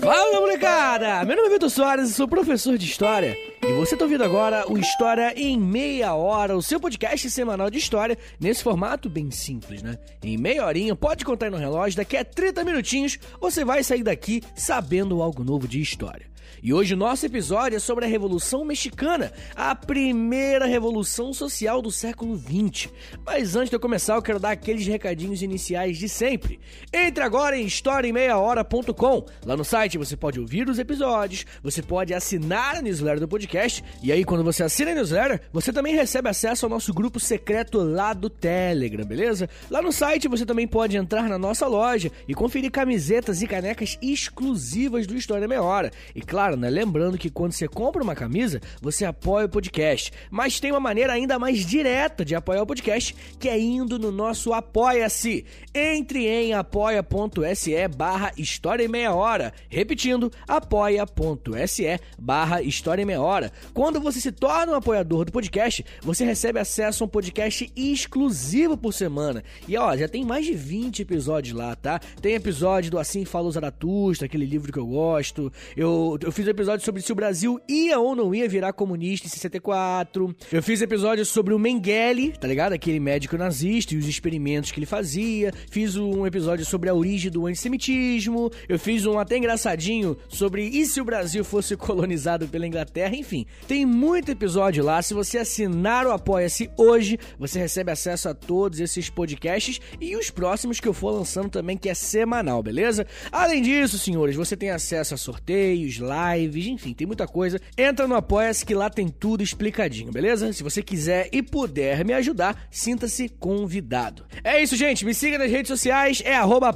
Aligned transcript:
Fala 0.00 0.40
molecada! 0.40 1.26
Meu 1.26 1.36
nome 1.36 1.48
é 1.48 1.52
Vitor 1.52 1.68
Soares, 1.68 2.14
sou 2.14 2.26
professor 2.26 2.78
de 2.78 2.86
História 2.86 3.36
e 3.62 3.72
você 3.74 3.94
está 3.94 4.06
ouvindo 4.06 4.24
agora 4.24 4.64
o 4.66 4.78
História 4.78 5.34
em 5.36 5.60
Meia 5.60 6.14
Hora, 6.14 6.56
o 6.56 6.62
seu 6.62 6.80
podcast 6.80 7.28
semanal 7.28 7.68
de 7.68 7.76
história, 7.76 8.16
nesse 8.40 8.62
formato 8.62 9.10
bem 9.10 9.30
simples, 9.30 9.82
né? 9.82 9.98
Em 10.24 10.38
meia 10.38 10.64
horinha, 10.64 10.96
pode 10.96 11.22
contar 11.22 11.46
aí 11.46 11.52
no 11.52 11.58
relógio, 11.58 11.98
daqui 11.98 12.16
a 12.16 12.24
30 12.24 12.64
minutinhos 12.64 13.18
você 13.38 13.62
vai 13.62 13.84
sair 13.84 14.02
daqui 14.02 14.42
sabendo 14.54 15.20
algo 15.20 15.44
novo 15.44 15.68
de 15.68 15.82
história. 15.82 16.29
E 16.62 16.72
hoje 16.72 16.94
o 16.94 16.96
nosso 16.96 17.24
episódio 17.26 17.76
é 17.76 17.80
sobre 17.80 18.04
a 18.04 18.08
Revolução 18.08 18.64
Mexicana, 18.64 19.32
a 19.54 19.74
primeira 19.74 20.66
revolução 20.66 21.32
social 21.32 21.80
do 21.80 21.90
século 21.90 22.36
XX. 22.36 22.90
Mas 23.24 23.56
antes 23.56 23.70
de 23.70 23.76
eu 23.76 23.80
começar, 23.80 24.14
eu 24.14 24.22
quero 24.22 24.38
dar 24.38 24.50
aqueles 24.50 24.86
recadinhos 24.86 25.42
iniciais 25.42 25.98
de 25.98 26.08
sempre. 26.08 26.60
Entre 26.92 27.22
agora 27.22 27.56
em 27.56 27.64
historiaemmeiahora.com. 27.64 29.26
Lá 29.44 29.56
no 29.56 29.64
site 29.64 29.98
você 29.98 30.16
pode 30.16 30.40
ouvir 30.40 30.68
os 30.68 30.78
episódios, 30.78 31.46
você 31.62 31.82
pode 31.82 32.12
assinar 32.12 32.76
a 32.76 32.82
newsletter 32.82 33.20
do 33.20 33.28
podcast, 33.28 33.82
e 34.02 34.12
aí 34.12 34.24
quando 34.24 34.44
você 34.44 34.62
assina 34.62 34.90
a 34.90 34.94
newsletter, 34.94 35.40
você 35.52 35.72
também 35.72 35.94
recebe 35.94 36.28
acesso 36.28 36.66
ao 36.66 36.70
nosso 36.70 36.92
grupo 36.92 37.20
secreto 37.20 37.78
lá 37.78 38.12
do 38.12 38.28
Telegram, 38.28 39.04
beleza? 39.04 39.48
Lá 39.70 39.80
no 39.82 39.92
site 39.92 40.28
você 40.28 40.44
também 40.44 40.66
pode 40.66 40.96
entrar 40.96 41.28
na 41.28 41.38
nossa 41.38 41.66
loja 41.66 42.10
e 42.26 42.34
conferir 42.34 42.70
camisetas 42.70 43.42
e 43.42 43.46
canecas 43.46 43.98
exclusivas 44.00 45.06
do 45.06 45.16
História 45.16 45.48
Meia 45.48 45.62
Hora. 45.62 45.90
E 46.14 46.20
claro, 46.20 46.39
claro, 46.40 46.56
né? 46.56 46.70
Lembrando 46.70 47.18
que 47.18 47.28
quando 47.28 47.52
você 47.52 47.68
compra 47.68 48.02
uma 48.02 48.14
camisa, 48.14 48.62
você 48.80 49.04
apoia 49.04 49.44
o 49.44 49.48
podcast. 49.48 50.10
Mas 50.30 50.58
tem 50.58 50.70
uma 50.70 50.80
maneira 50.80 51.12
ainda 51.12 51.38
mais 51.38 51.66
direta 51.66 52.24
de 52.24 52.34
apoiar 52.34 52.62
o 52.62 52.66
podcast, 52.66 53.14
que 53.38 53.46
é 53.46 53.60
indo 53.60 53.98
no 53.98 54.10
nosso 54.10 54.54
Apoia-se. 54.54 55.44
Entre 55.74 56.26
em 56.26 56.54
apoia.se 56.54 57.88
barra 57.88 58.32
História 58.38 58.82
em 58.82 58.88
Meia 58.88 59.12
Hora. 59.12 59.52
Repetindo, 59.68 60.32
apoia.se 60.48 62.00
barra 62.18 62.62
História 62.62 63.02
em 63.02 63.06
Meia 63.06 63.20
Hora. 63.20 63.52
Quando 63.74 64.00
você 64.00 64.18
se 64.18 64.32
torna 64.32 64.72
um 64.72 64.76
apoiador 64.76 65.26
do 65.26 65.32
podcast, 65.32 65.84
você 66.00 66.24
recebe 66.24 66.58
acesso 66.58 67.04
a 67.04 67.06
um 67.06 67.10
podcast 67.10 67.70
exclusivo 67.76 68.78
por 68.78 68.94
semana. 68.94 69.44
E 69.68 69.76
ó, 69.76 69.94
já 69.94 70.08
tem 70.08 70.24
mais 70.24 70.46
de 70.46 70.54
20 70.54 71.02
episódios 71.02 71.54
lá, 71.54 71.76
tá? 71.76 71.98
Tem 72.22 72.32
episódio 72.32 72.90
do 72.90 72.98
Assim 72.98 73.26
Falou 73.26 73.52
Zaratustra, 73.52 74.24
aquele 74.24 74.46
livro 74.46 74.72
que 74.72 74.78
eu 74.78 74.86
gosto. 74.86 75.52
Eu 75.76 76.18
fiz 76.32 76.46
episódio 76.46 76.84
sobre 76.84 77.02
se 77.02 77.12
o 77.12 77.14
Brasil 77.14 77.60
ia 77.68 77.98
ou 77.98 78.14
não 78.14 78.34
ia 78.34 78.48
virar 78.48 78.72
comunista 78.72 79.26
em 79.26 79.30
64. 79.30 80.34
Eu 80.52 80.62
fiz 80.62 80.80
episódio 80.82 81.24
sobre 81.24 81.54
o 81.54 81.58
Mengele, 81.58 82.32
tá 82.32 82.46
ligado? 82.46 82.72
Aquele 82.72 83.00
médico 83.00 83.36
nazista 83.36 83.94
e 83.94 83.98
os 83.98 84.06
experimentos 84.06 84.70
que 84.70 84.78
ele 84.78 84.86
fazia. 84.86 85.52
Fiz 85.70 85.96
um 85.96 86.26
episódio 86.26 86.64
sobre 86.64 86.88
a 86.88 86.94
origem 86.94 87.30
do 87.30 87.46
antissemitismo. 87.46 88.50
Eu 88.68 88.78
fiz 88.78 89.06
um 89.06 89.18
até 89.18 89.36
engraçadinho 89.36 90.16
sobre 90.28 90.64
e 90.64 90.84
se 90.86 91.00
o 91.00 91.04
Brasil 91.04 91.44
fosse 91.44 91.76
colonizado 91.76 92.48
pela 92.48 92.66
Inglaterra. 92.66 93.14
Enfim, 93.16 93.46
tem 93.66 93.84
muito 93.86 94.30
episódio 94.30 94.84
lá. 94.84 95.00
Se 95.02 95.14
você 95.14 95.38
assinar 95.38 96.06
o 96.06 96.12
Apoia-se 96.12 96.70
hoje, 96.76 97.18
você 97.38 97.58
recebe 97.58 97.90
acesso 97.90 98.28
a 98.28 98.34
todos 98.34 98.80
esses 98.80 99.08
podcasts 99.10 99.80
e 100.00 100.16
os 100.16 100.30
próximos 100.30 100.80
que 100.80 100.88
eu 100.88 100.92
for 100.92 101.10
lançando 101.10 101.48
também, 101.48 101.76
que 101.76 101.88
é 101.88 101.94
semanal, 101.94 102.62
beleza? 102.62 103.06
Além 103.30 103.62
disso, 103.62 103.98
senhores, 103.98 104.36
você 104.36 104.56
tem 104.56 104.70
acesso 104.70 105.14
a 105.14 105.16
sorteios, 105.16 105.98
lives 106.10 106.66
enfim, 106.66 106.92
tem 106.92 107.06
muita 107.06 107.26
coisa. 107.26 107.60
Entra 107.76 108.06
no 108.06 108.14
Apoia-se 108.14 108.64
que 108.64 108.74
lá 108.74 108.88
tem 108.88 109.08
tudo 109.08 109.42
explicadinho, 109.42 110.12
beleza? 110.12 110.52
Se 110.52 110.62
você 110.62 110.82
quiser 110.82 111.28
e 111.32 111.42
puder 111.42 112.04
me 112.04 112.12
ajudar, 112.14 112.66
sinta-se 112.70 113.28
convidado. 113.28 114.24
É 114.42 114.62
isso, 114.62 114.76
gente. 114.76 115.04
Me 115.04 115.14
siga 115.14 115.38
nas 115.38 115.50
redes 115.50 115.68
sociais, 115.68 116.22
é 116.24 116.34
arroba 116.34 116.70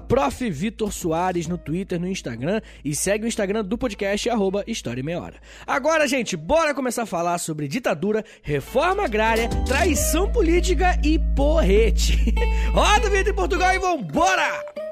no 1.49 1.59
Twitter, 1.59 2.01
no 2.01 2.09
Instagram 2.09 2.61
e 2.85 2.95
segue 2.95 3.25
o 3.25 3.29
Instagram 3.29 3.65
do 3.65 3.79
podcast, 3.79 4.29
arroba 4.29 4.65
História 4.67 5.03
Meia 5.03 5.21
Hora. 5.21 5.37
Agora, 5.67 6.07
gente, 6.07 6.37
bora 6.37 6.75
começar 6.75 7.03
a 7.03 7.07
falar 7.07 7.39
sobre 7.39 7.69
ditadura, 7.69 8.25
reforma 8.43 9.05
agrária, 9.05 9.49
traição 9.67 10.31
política 10.31 10.99
e 11.03 11.19
porrete. 11.35 12.35
Roda 12.73 13.11
vida 13.11 13.31
em 13.31 13.35
Portugal 13.35 13.75
e 13.75 13.79
vambora! 13.79 14.84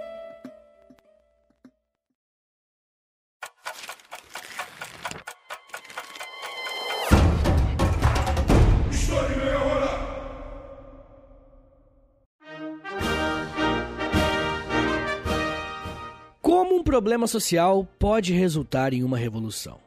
Problema 16.93 17.27
social 17.27 17.89
pode 17.99 18.35
resultar 18.35 18.93
em 18.93 19.03
uma 19.03 19.17
revolução? 19.17 19.79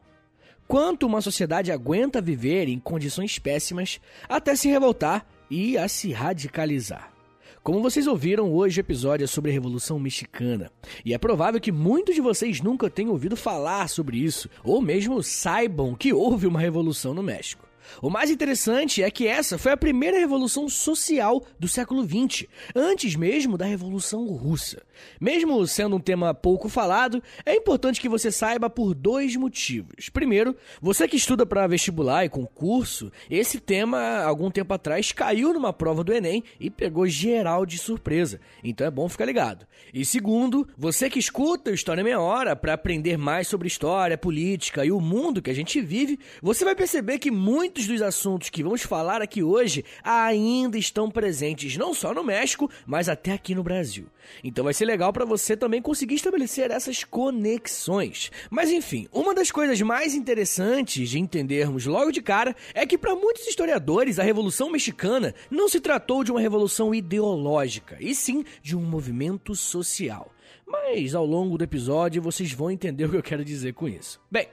Quanto 0.67 1.05
uma 1.05 1.21
sociedade 1.21 1.71
aguenta 1.71 2.19
viver 2.19 2.67
em 2.67 2.79
condições 2.79 3.37
péssimas 3.37 4.01
até 4.27 4.55
se 4.55 4.67
revoltar 4.69 5.23
e 5.47 5.77
a 5.77 5.87
se 5.87 6.11
radicalizar? 6.11 7.13
Como 7.61 7.79
vocês 7.79 8.07
ouviram, 8.07 8.51
hoje 8.51 8.79
o 8.79 8.81
episódio 8.81 9.23
é 9.23 9.27
sobre 9.27 9.51
a 9.51 9.53
Revolução 9.53 9.99
Mexicana. 9.99 10.71
E 11.05 11.13
é 11.13 11.17
provável 11.19 11.61
que 11.61 11.71
muitos 11.71 12.15
de 12.15 12.21
vocês 12.21 12.59
nunca 12.59 12.89
tenham 12.89 13.11
ouvido 13.11 13.37
falar 13.37 13.87
sobre 13.87 14.17
isso, 14.17 14.49
ou 14.63 14.81
mesmo 14.81 15.21
saibam 15.21 15.93
que 15.93 16.11
houve 16.11 16.47
uma 16.47 16.59
revolução 16.59 17.13
no 17.13 17.21
México. 17.21 17.64
O 18.01 18.09
mais 18.09 18.29
interessante 18.29 19.01
é 19.03 19.09
que 19.09 19.27
essa 19.27 19.57
foi 19.57 19.71
a 19.71 19.77
primeira 19.77 20.19
revolução 20.19 20.67
social 20.69 21.43
do 21.59 21.67
século 21.67 22.03
XX, 22.03 22.47
antes 22.75 23.15
mesmo 23.15 23.57
da 23.57 23.65
Revolução 23.65 24.25
Russa. 24.27 24.81
Mesmo 25.19 25.65
sendo 25.67 25.95
um 25.95 25.99
tema 25.99 26.33
pouco 26.33 26.69
falado, 26.69 27.21
é 27.45 27.55
importante 27.55 27.99
que 27.99 28.09
você 28.09 28.31
saiba 28.31 28.69
por 28.69 28.93
dois 28.93 29.35
motivos. 29.35 30.09
Primeiro, 30.09 30.55
você 30.81 31.07
que 31.07 31.17
estuda 31.17 31.45
para 31.45 31.67
vestibular 31.67 32.25
e 32.25 32.29
concurso, 32.29 33.11
esse 33.29 33.59
tema, 33.59 34.19
algum 34.23 34.49
tempo 34.49 34.73
atrás, 34.73 35.11
caiu 35.11 35.53
numa 35.53 35.73
prova 35.73 36.03
do 36.03 36.13
Enem 36.13 36.43
e 36.59 36.69
pegou 36.69 37.07
geral 37.07 37.65
de 37.65 37.77
surpresa. 37.77 38.39
Então 38.63 38.87
é 38.87 38.91
bom 38.91 39.07
ficar 39.09 39.25
ligado. 39.25 39.65
E 39.93 40.05
segundo, 40.05 40.67
você 40.77 41.09
que 41.09 41.19
escuta 41.19 41.71
o 41.71 41.73
História 41.73 42.03
Meia 42.03 42.19
Hora 42.19 42.55
para 42.55 42.73
aprender 42.73 43.17
mais 43.17 43.47
sobre 43.47 43.67
história, 43.67 44.17
política 44.17 44.85
e 44.85 44.91
o 44.91 45.01
mundo 45.01 45.41
que 45.41 45.49
a 45.49 45.55
gente 45.55 45.81
vive, 45.81 46.19
você 46.41 46.63
vai 46.65 46.75
perceber 46.75 47.19
que 47.19 47.31
muitos 47.75 47.87
dos 47.87 48.01
assuntos 48.01 48.49
que 48.49 48.63
vamos 48.63 48.83
falar 48.83 49.21
aqui 49.21 49.43
hoje 49.43 49.83
ainda 50.01 50.77
estão 50.77 51.11
presentes 51.11 51.75
não 51.75 51.93
só 51.93 52.13
no 52.13 52.23
México, 52.23 52.71
mas 52.85 53.09
até 53.09 53.33
aqui 53.33 53.53
no 53.53 53.63
Brasil. 53.63 54.05
Então 54.41 54.63
vai 54.63 54.73
ser 54.73 54.85
legal 54.85 55.11
para 55.11 55.25
você 55.25 55.57
também 55.57 55.81
conseguir 55.81 56.15
estabelecer 56.15 56.71
essas 56.71 57.03
conexões. 57.03 58.31
Mas 58.49 58.71
enfim, 58.71 59.09
uma 59.11 59.35
das 59.35 59.51
coisas 59.51 59.81
mais 59.81 60.15
interessantes 60.15 61.09
de 61.09 61.19
entendermos 61.19 61.85
logo 61.85 62.11
de 62.11 62.21
cara 62.21 62.55
é 62.73 62.85
que 62.85 62.97
para 62.97 63.13
muitos 63.13 63.45
historiadores 63.45 64.19
a 64.19 64.23
Revolução 64.23 64.71
Mexicana 64.71 65.35
não 65.51 65.67
se 65.67 65.81
tratou 65.81 66.23
de 66.23 66.31
uma 66.31 66.39
revolução 66.39 66.95
ideológica, 66.95 67.97
e 67.99 68.15
sim 68.15 68.45
de 68.63 68.73
um 68.77 68.81
movimento 68.81 69.53
social. 69.53 70.31
Mas 70.65 71.13
ao 71.13 71.25
longo 71.25 71.57
do 71.57 71.63
episódio 71.63 72.21
vocês 72.21 72.51
vão 72.51 72.71
entender 72.71 73.05
o 73.05 73.09
que 73.09 73.17
eu 73.17 73.23
quero 73.23 73.45
dizer 73.45 73.73
com 73.73 73.87
isso. 73.87 74.19
Bem, 74.31 74.47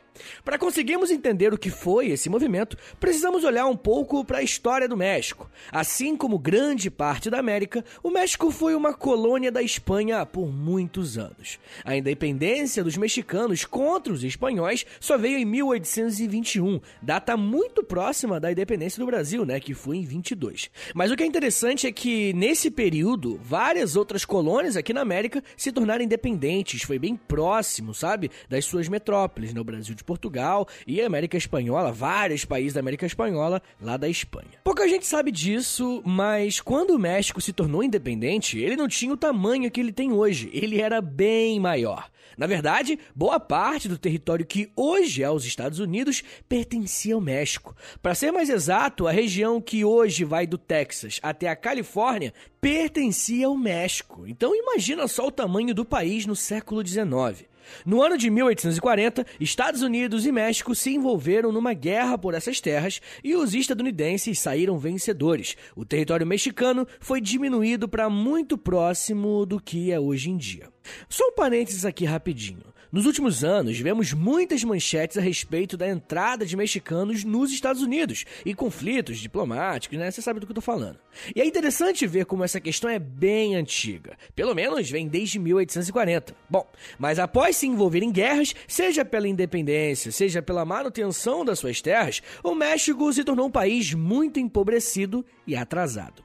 para 0.44 0.58
conseguirmos 0.58 1.10
entender 1.10 1.52
o 1.52 1.58
que 1.58 1.70
foi 1.70 2.08
esse 2.08 2.28
movimento, 2.28 2.76
precisamos 3.00 3.44
olhar 3.44 3.66
um 3.66 3.76
pouco 3.76 4.24
para 4.24 4.38
a 4.38 4.42
história 4.42 4.88
do 4.88 4.96
México. 4.96 5.50
Assim 5.70 6.16
como 6.16 6.38
grande 6.38 6.90
parte 6.90 7.30
da 7.30 7.38
América, 7.38 7.84
o 8.02 8.10
México 8.10 8.50
foi 8.50 8.74
uma 8.74 8.94
colônia 8.94 9.50
da 9.50 9.62
Espanha 9.62 10.24
por 10.26 10.52
muitos 10.52 11.16
anos. 11.18 11.58
A 11.84 11.96
independência 11.96 12.84
dos 12.84 12.96
mexicanos 12.96 13.64
contra 13.64 14.12
os 14.12 14.24
espanhóis 14.24 14.84
só 15.00 15.16
veio 15.16 15.38
em 15.38 15.44
1821, 15.44 16.80
data 17.00 17.36
muito 17.36 17.82
próxima 17.82 18.38
da 18.38 18.52
independência 18.52 19.00
do 19.00 19.06
Brasil, 19.06 19.44
né, 19.44 19.60
que 19.60 19.74
foi 19.74 19.98
em 19.98 20.04
22. 20.04 20.70
Mas 20.94 21.10
o 21.10 21.16
que 21.16 21.22
é 21.22 21.26
interessante 21.26 21.86
é 21.86 21.92
que 21.92 22.32
nesse 22.34 22.70
período, 22.70 23.40
várias 23.42 23.96
outras 23.96 24.24
colônias 24.24 24.76
aqui 24.76 24.92
na 24.92 25.00
América 25.00 25.42
se 25.56 25.72
tornaram 25.72 26.04
independentes, 26.04 26.82
foi 26.82 26.98
bem 26.98 27.16
próximo, 27.16 27.94
sabe, 27.94 28.30
das 28.48 28.64
suas 28.64 28.88
metrópoles, 28.88 29.52
no 29.52 29.60
né, 29.60 29.64
Brasil 29.64 29.94
de 30.02 30.04
Portugal 30.04 30.66
e 30.86 31.00
América 31.00 31.36
Espanhola, 31.36 31.92
vários 31.92 32.44
países 32.44 32.74
da 32.74 32.80
América 32.80 33.06
Espanhola, 33.06 33.62
lá 33.80 33.96
da 33.96 34.08
Espanha. 34.08 34.58
Pouca 34.64 34.88
gente 34.88 35.06
sabe 35.06 35.30
disso, 35.30 36.02
mas 36.04 36.60
quando 36.60 36.90
o 36.90 36.98
México 36.98 37.40
se 37.40 37.52
tornou 37.52 37.82
independente, 37.82 38.58
ele 38.58 38.76
não 38.76 38.88
tinha 38.88 39.12
o 39.12 39.16
tamanho 39.16 39.70
que 39.70 39.80
ele 39.80 39.92
tem 39.92 40.12
hoje, 40.12 40.50
ele 40.52 40.80
era 40.80 41.00
bem 41.00 41.60
maior. 41.60 42.10
Na 42.36 42.46
verdade, 42.46 42.98
boa 43.14 43.38
parte 43.38 43.88
do 43.88 43.98
território 43.98 44.46
que 44.46 44.70
hoje 44.74 45.22
é 45.22 45.30
os 45.30 45.44
Estados 45.44 45.78
Unidos 45.78 46.22
pertencia 46.48 47.14
ao 47.14 47.20
México. 47.20 47.76
Para 48.02 48.14
ser 48.14 48.32
mais 48.32 48.48
exato, 48.48 49.06
a 49.06 49.12
região 49.12 49.60
que 49.60 49.84
hoje 49.84 50.24
vai 50.24 50.46
do 50.46 50.56
Texas 50.56 51.20
até 51.22 51.48
a 51.48 51.56
Califórnia 51.56 52.32
pertencia 52.60 53.46
ao 53.46 53.56
México. 53.56 54.26
Então 54.26 54.56
imagina 54.56 55.06
só 55.08 55.26
o 55.26 55.32
tamanho 55.32 55.74
do 55.74 55.84
país 55.84 56.26
no 56.26 56.34
século 56.34 56.86
XIX. 56.86 57.51
No 57.84 58.02
ano 58.02 58.16
de 58.16 58.30
1840, 58.30 59.26
Estados 59.40 59.82
Unidos 59.82 60.26
e 60.26 60.32
México 60.32 60.74
se 60.74 60.94
envolveram 60.94 61.52
numa 61.52 61.72
guerra 61.72 62.16
por 62.18 62.34
essas 62.34 62.60
terras 62.60 63.00
e 63.22 63.34
os 63.34 63.54
estadunidenses 63.54 64.38
saíram 64.38 64.78
vencedores. 64.78 65.56
O 65.76 65.84
território 65.84 66.26
mexicano 66.26 66.86
foi 67.00 67.20
diminuído 67.20 67.88
para 67.88 68.08
muito 68.08 68.56
próximo 68.58 69.44
do 69.46 69.60
que 69.60 69.90
é 69.90 69.98
hoje 69.98 70.30
em 70.30 70.36
dia. 70.36 70.68
Só 71.08 71.28
um 71.28 71.34
parênteses 71.34 71.84
aqui 71.84 72.04
rapidinho. 72.04 72.72
Nos 72.92 73.06
últimos 73.06 73.42
anos, 73.42 73.78
vemos 73.78 74.12
muitas 74.12 74.62
manchetes 74.62 75.16
a 75.16 75.22
respeito 75.22 75.78
da 75.78 75.88
entrada 75.88 76.44
de 76.44 76.54
mexicanos 76.54 77.24
nos 77.24 77.50
Estados 77.50 77.80
Unidos 77.80 78.26
e 78.44 78.54
conflitos 78.54 79.16
diplomáticos, 79.16 79.98
né? 79.98 80.10
Você 80.10 80.20
sabe 80.20 80.38
do 80.38 80.44
que 80.44 80.52
eu 80.52 80.56
tô 80.56 80.60
falando. 80.60 80.98
E 81.34 81.40
é 81.40 81.46
interessante 81.46 82.06
ver 82.06 82.26
como 82.26 82.44
essa 82.44 82.60
questão 82.60 82.90
é 82.90 82.98
bem 82.98 83.56
antiga. 83.56 84.14
Pelo 84.36 84.54
menos 84.54 84.90
vem 84.90 85.08
desde 85.08 85.38
1840. 85.38 86.36
Bom, 86.50 86.70
mas 86.98 87.18
após 87.18 87.56
se 87.56 87.66
envolver 87.66 88.02
em 88.02 88.12
guerras, 88.12 88.54
seja 88.68 89.06
pela 89.06 89.26
independência, 89.26 90.12
seja 90.12 90.42
pela 90.42 90.66
manutenção 90.66 91.46
das 91.46 91.60
suas 91.60 91.80
terras, 91.80 92.20
o 92.44 92.54
México 92.54 93.10
se 93.10 93.24
tornou 93.24 93.46
um 93.46 93.50
país 93.50 93.94
muito 93.94 94.38
empobrecido 94.38 95.24
e 95.46 95.56
atrasado. 95.56 96.22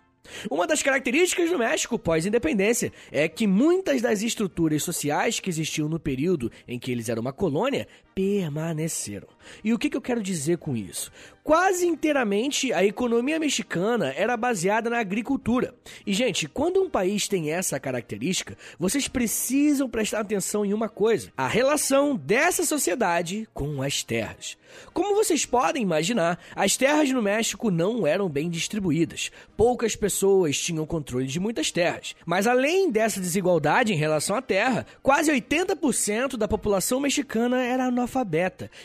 Uma 0.50 0.68
das 0.68 0.82
características 0.84 1.50
do 1.50 1.58
México 1.58 1.98
pós-independência 1.98 2.92
é 3.12 3.28
que 3.28 3.48
muitas 3.48 4.02
das 4.02 4.22
estruturas 4.22 4.84
sociais 4.84 5.40
que 5.40 5.50
existiam 5.50 5.90
no 5.90 6.00
período 6.00 6.52
em 6.68 6.80
que 6.80 6.92
eles 6.92 7.10
eram 7.10 7.22
uma 7.22 7.34
colônia 7.34 7.88
permaneceram. 8.18 9.28
E 9.64 9.72
o 9.72 9.78
que, 9.78 9.96
eu 9.96 10.02
quero 10.02 10.24
dizer 10.24 10.58
com 10.58 10.76
isso? 10.76 11.12
Quase 11.44 11.86
inteiramente 11.86 12.74
a 12.74 12.84
economia 12.84 13.40
mexicana 13.40 14.12
era 14.18 14.36
baseada 14.36 14.90
na 14.90 15.00
agricultura. 15.00 15.74
E, 16.06 16.12
gente, 16.14 16.48
quando 16.48 16.82
um 16.82 16.90
país 16.90 17.28
tem 17.28 17.52
essa 17.52 17.80
característica, 17.80 18.58
vocês 18.78 19.08
precisam 19.08 19.88
prestar 19.88 20.22
atenção 20.22 20.66
em 20.66 20.74
uma 20.74 20.90
coisa: 20.90 21.32
a 21.38 21.48
relação 21.48 22.18
dessa 22.18 22.66
sociedade 22.66 23.48
com 23.54 23.82
as 23.82 24.04
terras. 24.04 24.58
Como 24.94 25.16
vocês 25.16 25.46
podem 25.46 25.82
imaginar, 25.82 26.38
as 26.54 26.76
terras 26.76 27.10
no 27.10 27.22
México 27.22 27.72
não 27.72 28.06
eram 28.06 28.28
bem 28.28 28.50
distribuídas. 28.50 29.32
Poucas 29.56 29.96
pessoas 29.96 30.60
tinham 30.60 30.86
controle 30.86 31.26
de 31.26 31.40
muitas 31.40 31.72
terras. 31.72 32.14
Mas 32.26 32.46
além 32.46 32.92
dessa 32.92 33.22
desigualdade 33.22 33.94
em 33.94 33.98
relação 33.98 34.36
à 34.36 34.42
terra, 34.42 34.86
quase 35.02 35.32
80% 35.32 36.36
da 36.36 36.50
população 36.50 37.00
mexicana 37.00 37.64
era 37.64 37.86
analfabeta 37.86 38.07